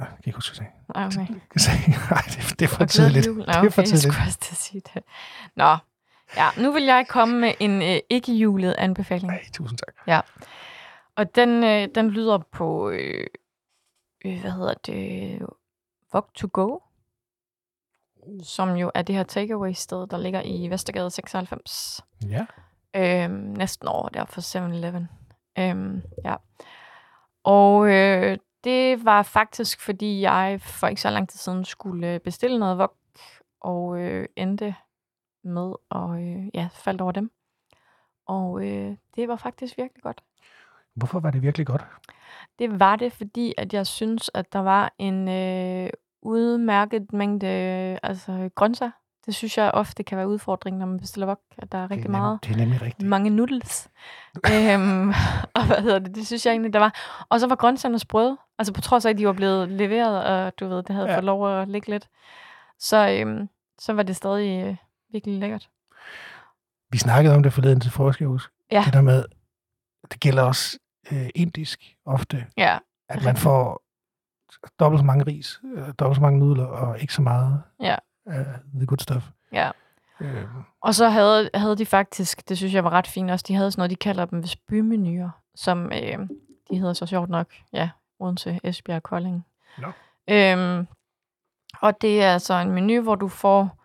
Jeg 0.00 0.08
kan 0.08 0.18
ikke 0.26 0.36
huske, 0.36 0.56
hvad 0.58 0.66
okay. 1.06 1.18
jeg 1.54 1.60
sagde. 1.60 1.78
Nej, 2.10 2.22
det, 2.26 2.58
det 2.58 2.64
er 2.64 2.68
for 2.68 2.84
tidligt. 2.84 3.26
Jul. 3.26 3.36
Nå, 3.36 3.42
Det 3.44 3.54
er 3.54 3.58
okay, 3.58 3.70
for 3.70 3.82
jeg 3.82 3.88
tidligt. 3.88 4.02
skulle 4.14 4.26
også 4.26 4.38
til 4.38 4.52
at 4.54 4.56
sige 4.58 4.82
det. 4.94 5.02
Nå, 5.56 5.76
ja, 6.36 6.48
nu 6.62 6.72
vil 6.72 6.82
jeg 6.82 7.06
komme 7.08 7.40
med 7.40 7.52
en 7.60 7.82
øh, 7.82 7.98
ikke-julet 8.10 8.74
anbefaling. 8.78 9.32
Nej, 9.32 9.44
tusind 9.52 9.78
tak. 9.78 9.94
Og 11.16 11.34
den, 11.34 11.64
øh, 11.64 11.88
den 11.94 12.10
lyder 12.10 12.38
på, 12.38 12.90
øh, 12.90 13.26
øh, 14.24 14.40
hvad 14.40 14.50
hedder 14.50 14.74
det, 14.86 15.38
Vog 16.12 16.28
to 16.34 16.48
Go, 16.52 16.78
som 18.42 18.76
jo 18.76 18.90
er 18.94 19.02
det 19.02 19.14
her 19.14 19.22
takeaway-sted, 19.22 20.06
der 20.06 20.18
ligger 20.18 20.42
i 20.44 20.68
Vestergade 20.70 21.10
96. 21.10 22.00
Ja. 22.28 22.46
Øhm, 22.96 23.32
næsten 23.34 23.88
over 23.88 24.08
der 24.08 24.24
for 24.24 24.40
7-Eleven. 24.40 25.08
Øhm, 25.58 26.02
ja. 26.24 26.34
Og 27.44 27.88
øh, 27.90 28.38
det 28.64 29.04
var 29.04 29.22
faktisk, 29.22 29.80
fordi 29.80 30.20
jeg 30.20 30.60
for 30.60 30.86
ikke 30.86 31.00
så 31.00 31.10
lang 31.10 31.28
tid 31.28 31.38
siden 31.38 31.64
skulle 31.64 32.14
øh, 32.14 32.20
bestille 32.20 32.58
noget 32.58 32.78
vok, 32.78 32.96
og 33.60 34.00
øh, 34.00 34.28
endte 34.36 34.74
med 35.44 35.72
at 35.90 36.10
øh, 36.10 36.48
ja, 36.54 36.68
faldt 36.72 37.00
over 37.00 37.12
dem. 37.12 37.30
Og 38.26 38.66
øh, 38.66 38.96
det 39.16 39.28
var 39.28 39.36
faktisk 39.36 39.78
virkelig 39.78 40.02
godt. 40.02 40.22
Hvorfor 40.94 41.20
var 41.20 41.30
det 41.30 41.42
virkelig 41.42 41.66
godt? 41.66 41.86
Det 42.58 42.80
var 42.80 42.96
det, 42.96 43.12
fordi 43.12 43.54
at 43.58 43.74
jeg 43.74 43.86
synes, 43.86 44.30
at 44.34 44.52
der 44.52 44.58
var 44.58 44.94
en 44.98 45.28
øh, 45.28 45.90
udmærket 46.22 47.12
mængde 47.12 47.46
øh, 47.46 47.98
altså, 48.02 48.50
grøntsager. 48.54 49.01
Det 49.26 49.34
synes 49.34 49.58
jeg 49.58 49.70
ofte 49.74 50.02
kan 50.02 50.18
være 50.18 50.28
udfordringen, 50.28 50.78
når 50.80 50.86
man 50.86 51.00
bestiller 51.00 51.26
wok, 51.26 51.40
at 51.58 51.72
der 51.72 51.78
er 51.78 51.82
det 51.82 51.90
rigtig 51.90 52.04
er 52.04 52.08
nem- 52.08 52.10
meget 52.18 52.38
Det 52.44 52.52
er 52.52 52.56
nemlig 52.56 52.82
rigtigt. 52.82 53.08
mange 53.08 53.30
noodles. 53.30 53.88
øhm, 54.52 55.08
og 55.56 55.66
hvad 55.66 55.76
hedder 55.82 55.98
det? 55.98 56.14
Det 56.14 56.26
synes 56.26 56.46
jeg 56.46 56.52
egentlig, 56.52 56.72
der 56.72 56.78
var. 56.78 57.24
Og 57.28 57.40
så 57.40 57.46
var 57.46 57.54
grøntsagerne 57.56 57.98
sprøde. 57.98 58.36
Altså 58.58 58.72
på 58.72 58.80
trods 58.80 59.04
af, 59.04 59.10
at 59.10 59.18
de 59.18 59.26
var 59.26 59.32
blevet 59.32 59.68
leveret, 59.68 60.24
og 60.24 60.52
du 60.60 60.68
ved, 60.68 60.76
det 60.82 60.90
havde 60.94 61.06
Ja. 61.06 61.12
ja. 61.12 61.16
fået 61.18 61.24
lov 61.24 61.60
at 61.60 61.68
ligge 61.68 61.90
lidt. 61.90 62.08
Så, 62.78 63.08
øhm, 63.10 63.48
så 63.78 63.92
var 63.92 64.02
det 64.02 64.16
stadig 64.16 64.66
øh, 64.66 64.76
virkelig 65.12 65.38
lækkert. 65.38 65.68
Vi 66.90 66.98
snakkede 66.98 67.34
om 67.34 67.42
det 67.42 67.52
forleden 67.52 67.80
til 67.80 67.90
forskerhus. 67.90 68.50
Ja. 68.72 68.82
Det 68.86 68.92
der 68.92 69.00
med, 69.00 69.24
det 70.12 70.20
gælder 70.20 70.42
også 70.42 70.78
øh, 71.12 71.28
indisk 71.34 71.96
ofte, 72.06 72.46
Ja, 72.56 72.78
at 73.08 73.24
man 73.24 73.36
får 73.36 73.82
dobbelt 74.80 75.00
så 75.00 75.04
mange 75.04 75.24
ris, 75.26 75.60
øh, 75.76 75.88
dobbelt 75.98 76.16
så 76.16 76.20
mange 76.22 76.38
nudler, 76.38 76.64
og 76.66 77.00
ikke 77.00 77.14
så 77.14 77.22
meget 77.22 77.62
Ja. 77.80 77.96
Af 78.26 78.44
the 78.76 78.86
good 78.86 78.98
stuff. 78.98 79.24
ja. 79.52 79.70
Øh, 80.20 80.44
Og 80.80 80.94
så 80.94 81.08
havde, 81.08 81.50
havde 81.54 81.76
de 81.76 81.86
faktisk, 81.86 82.48
det 82.48 82.56
synes 82.56 82.74
jeg 82.74 82.84
var 82.84 82.90
ret 82.90 83.06
fint 83.06 83.30
også, 83.30 83.44
de 83.48 83.54
havde 83.54 83.70
sådan 83.70 83.80
noget, 83.80 83.90
de 83.90 83.96
kalder 83.96 84.24
dem 84.24 84.44
bymenuer, 84.68 85.30
som 85.54 85.92
øh, 85.92 86.18
de 86.70 86.78
hedder 86.78 86.92
så 86.92 87.06
sjovt 87.06 87.30
nok, 87.30 87.46
ja, 87.72 87.90
Odense, 88.18 88.60
Esbjerg 88.64 89.02
Kolding. 89.02 89.46
Nå. 89.78 89.92
Øhm, 90.30 90.86
og 91.80 92.00
det 92.02 92.22
er 92.22 92.32
altså 92.32 92.54
en 92.54 92.70
menu, 92.70 93.02
hvor 93.02 93.14
du 93.14 93.28
får 93.28 93.78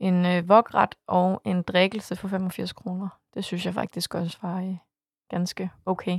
en 0.00 0.26
øh, 0.26 0.48
vokret 0.48 0.94
og 1.06 1.42
en 1.44 1.62
drikkelse 1.62 2.16
for 2.16 2.28
85 2.28 2.72
kroner. 2.72 3.08
Det 3.34 3.44
synes 3.44 3.66
jeg 3.66 3.74
faktisk 3.74 4.14
også 4.14 4.38
var 4.42 4.60
øh, 4.60 4.76
ganske 5.30 5.70
okay. 5.86 6.18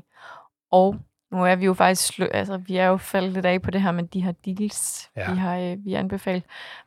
Og 0.71 0.95
nu 1.33 1.45
er 1.45 1.55
vi 1.55 1.65
jo 1.65 1.73
faktisk, 1.73 2.19
altså 2.19 2.57
vi 2.57 2.77
er 2.77 2.85
jo 2.85 2.97
faldet 2.97 3.31
lidt 3.31 3.45
af 3.45 3.61
på 3.61 3.71
det 3.71 3.81
her 3.81 3.91
med 3.91 4.03
de 4.03 4.21
her 4.21 4.31
deals, 4.31 5.11
Ja. 5.15 5.31
vi 5.33 5.37
har 5.37 5.57
øh, 5.57 5.85
vi 5.85 5.91
har 5.93 5.99
anbefalet. 5.99 6.43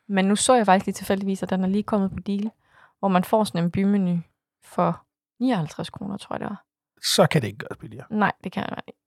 Men 0.07 0.25
nu 0.25 0.37
så 0.37 0.55
jeg 0.55 0.67
faktisk 0.67 0.87
lige 0.87 0.95
tilfældigvis, 0.95 1.43
at 1.43 1.51
den 1.51 1.65
er 1.65 1.69
lige 1.69 1.83
kommet 1.83 2.11
på 2.11 2.21
deal, 2.21 2.51
hvor 2.99 3.09
man 3.09 3.25
får 3.25 3.45
sådan 3.45 3.65
en 3.65 3.71
bymenu 3.71 4.21
for 4.65 5.03
59 5.41 5.91
kroner, 5.91 6.17
tror 6.17 6.35
jeg 6.35 6.41
det 6.41 6.49
var. 6.49 6.65
så 7.03 7.27
kan 7.27 7.43
det 7.43 7.49
ikke 7.49 7.59
gøres 7.59 7.77
billigere. 7.79 8.07
Nej, 8.11 8.33
det 8.45 8.53
kan, 8.53 8.67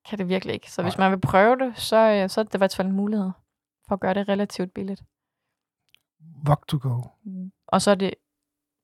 kan 0.09 0.17
det 0.17 0.29
virkelig 0.29 0.53
ikke. 0.53 0.71
Så 0.71 0.81
hvis 0.81 0.97
Nej. 0.97 1.05
man 1.09 1.11
vil 1.17 1.21
prøve 1.27 1.55
det, 1.59 1.77
så, 1.77 1.97
øh, 1.97 2.29
så 2.29 2.41
er 2.41 2.43
det 2.43 2.55
i 2.55 2.57
hvert 2.57 2.75
fald 2.75 2.87
en 2.87 2.93
mulighed 2.95 3.31
for 3.87 3.93
at 3.95 3.99
gøre 3.99 4.13
det 4.13 4.29
relativt 4.29 4.73
billigt. 4.73 5.01
Vok 6.45 6.67
to 6.67 6.77
go. 6.81 7.01
Og 7.67 7.81
så 7.81 7.91
er 7.91 7.95
det 7.95 8.13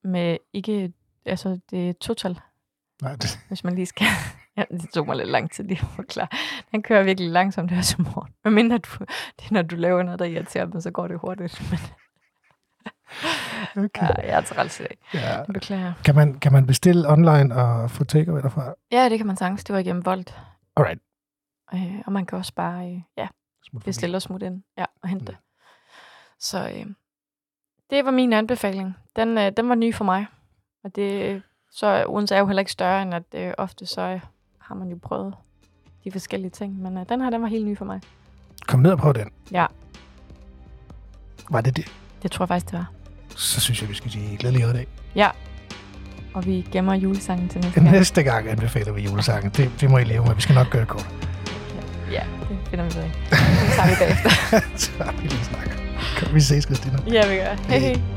med 0.03 0.37
ikke, 0.53 0.93
altså 1.25 1.59
det 1.69 1.89
er 1.89 1.93
total, 1.93 2.39
Nej, 3.01 3.15
det, 3.15 3.39
hvis 3.47 3.63
man 3.63 3.75
lige 3.75 3.85
skal. 3.85 4.07
Ja, 4.57 4.63
det 4.71 4.89
tog 4.89 5.05
mig 5.05 5.15
lidt 5.15 5.29
lang 5.29 5.51
tid 5.51 5.63
lige 5.63 5.79
at 5.81 5.87
forklare. 5.95 6.27
Den 6.71 6.83
kører 6.83 7.03
virkelig 7.03 7.31
langsomt 7.31 7.71
her 7.71 7.81
som 7.81 8.07
morgen. 8.15 8.33
Men 8.43 8.53
mindre 8.53 8.77
du, 8.77 8.89
det 9.39 9.51
når 9.51 9.61
du 9.61 9.75
laver 9.75 10.03
noget, 10.03 10.19
der 10.19 10.25
irriterer 10.25 10.65
dem, 10.65 10.81
så 10.81 10.91
går 10.91 11.07
det 11.07 11.19
hurtigt. 11.19 11.61
Men 11.71 11.79
okay. 13.85 14.01
ja, 14.01 14.21
jeg 14.21 14.37
er 14.37 14.41
træls 14.41 14.79
i 14.79 14.83
dag. 14.83 14.97
Ja. 15.13 15.43
Beklager. 15.53 15.93
Kan, 16.05 16.15
man, 16.15 16.39
kan 16.39 16.53
man 16.53 16.65
bestille 16.65 17.09
online 17.09 17.55
og 17.55 17.91
få 17.91 18.03
takeaway 18.03 18.41
derfra? 18.41 18.73
Ja, 18.91 19.09
det 19.09 19.19
kan 19.19 19.27
man 19.27 19.37
sagtens. 19.37 19.63
Det 19.63 19.73
var 19.73 19.79
igennem 19.79 20.05
Volt. 20.05 20.39
Alright. 20.75 20.99
Øh, 21.73 22.01
og 22.05 22.11
man 22.11 22.25
kan 22.25 22.37
også 22.37 22.53
bare 22.53 22.91
øh, 22.91 23.01
ja, 23.17 23.27
bestille 23.85 24.17
og 24.17 24.21
smutte 24.21 24.45
ind 24.45 24.63
ja, 24.77 24.85
og 25.03 25.09
hente 25.09 25.31
Mm. 25.31 25.37
Så 26.39 26.69
øh, 26.69 26.85
det 27.89 28.05
var 28.05 28.11
min 28.11 28.33
anbefaling. 28.33 28.95
Den, 29.15 29.37
øh, 29.37 29.51
den 29.57 29.69
var 29.69 29.75
ny 29.75 29.93
for 29.93 30.05
mig. 30.05 30.25
Og 30.83 30.95
det, 30.95 31.41
så 31.71 32.05
Odense 32.07 32.35
er 32.35 32.39
jo 32.39 32.47
heller 32.47 32.59
ikke 32.61 32.71
større, 32.71 33.01
end 33.01 33.13
at 33.13 33.23
øh, 33.33 33.53
ofte 33.57 33.85
så 33.85 34.01
øh, 34.01 34.21
har 34.67 34.75
man 34.75 34.89
jo 34.89 34.97
prøvet 35.01 35.33
de 36.03 36.11
forskellige 36.11 36.51
ting. 36.51 36.81
Men 36.81 36.97
øh, 36.97 37.05
den 37.09 37.21
her, 37.21 37.29
den 37.29 37.41
var 37.41 37.47
helt 37.47 37.65
ny 37.65 37.77
for 37.77 37.85
mig. 37.85 38.01
Kom 38.67 38.79
ned 38.79 38.91
og 38.91 38.97
prøv 38.97 39.13
den. 39.13 39.29
Ja. 39.51 39.65
Var 41.49 41.61
det 41.61 41.77
det? 41.77 41.85
Det 42.23 42.31
tror 42.31 42.43
jeg 42.43 42.47
faktisk, 42.47 42.71
det 42.71 42.79
var. 42.79 42.91
Så 43.35 43.59
synes 43.61 43.81
jeg, 43.81 43.89
vi 43.89 43.93
skal 43.93 44.11
sige 44.11 44.37
glædelig 44.37 44.73
dag. 44.73 44.87
Ja. 45.15 45.29
Og 46.33 46.45
vi 46.45 46.67
gemmer 46.71 46.93
julesangen 46.93 47.49
til 47.49 47.61
næste 47.61 47.79
gang. 47.79 47.91
Næste 47.91 48.23
gang 48.23 48.49
anbefaler 48.49 48.91
vi 48.91 49.01
julesangen. 49.01 49.51
Det, 49.51 49.71
det 49.81 49.89
må 49.89 49.97
I 49.97 50.03
leve 50.03 50.25
med. 50.25 50.35
Vi 50.35 50.41
skal 50.41 50.55
nok 50.55 50.69
gøre 50.69 50.81
det 50.81 50.89
kort. 50.89 51.09
Ja, 52.11 52.23
det 52.49 52.57
finder 52.69 52.85
vi 52.85 52.91
ud 52.97 53.03
af. 53.03 53.11
Det 53.29 53.73
tager 53.75 53.89
vi 53.89 53.95
bagefter. 53.99 54.29
Så 54.77 55.03
har 55.03 55.11
vi 55.11 55.27
lige 55.27 55.45
snakket. 55.45 55.77
Kan 56.17 56.35
vi 56.35 56.41
ses, 56.41 56.63
Christina? 56.63 56.97
ja, 57.07 57.29
vi 57.29 57.35
gør. 57.35 57.53
Hej, 57.67 57.77
hej. 57.77 58.14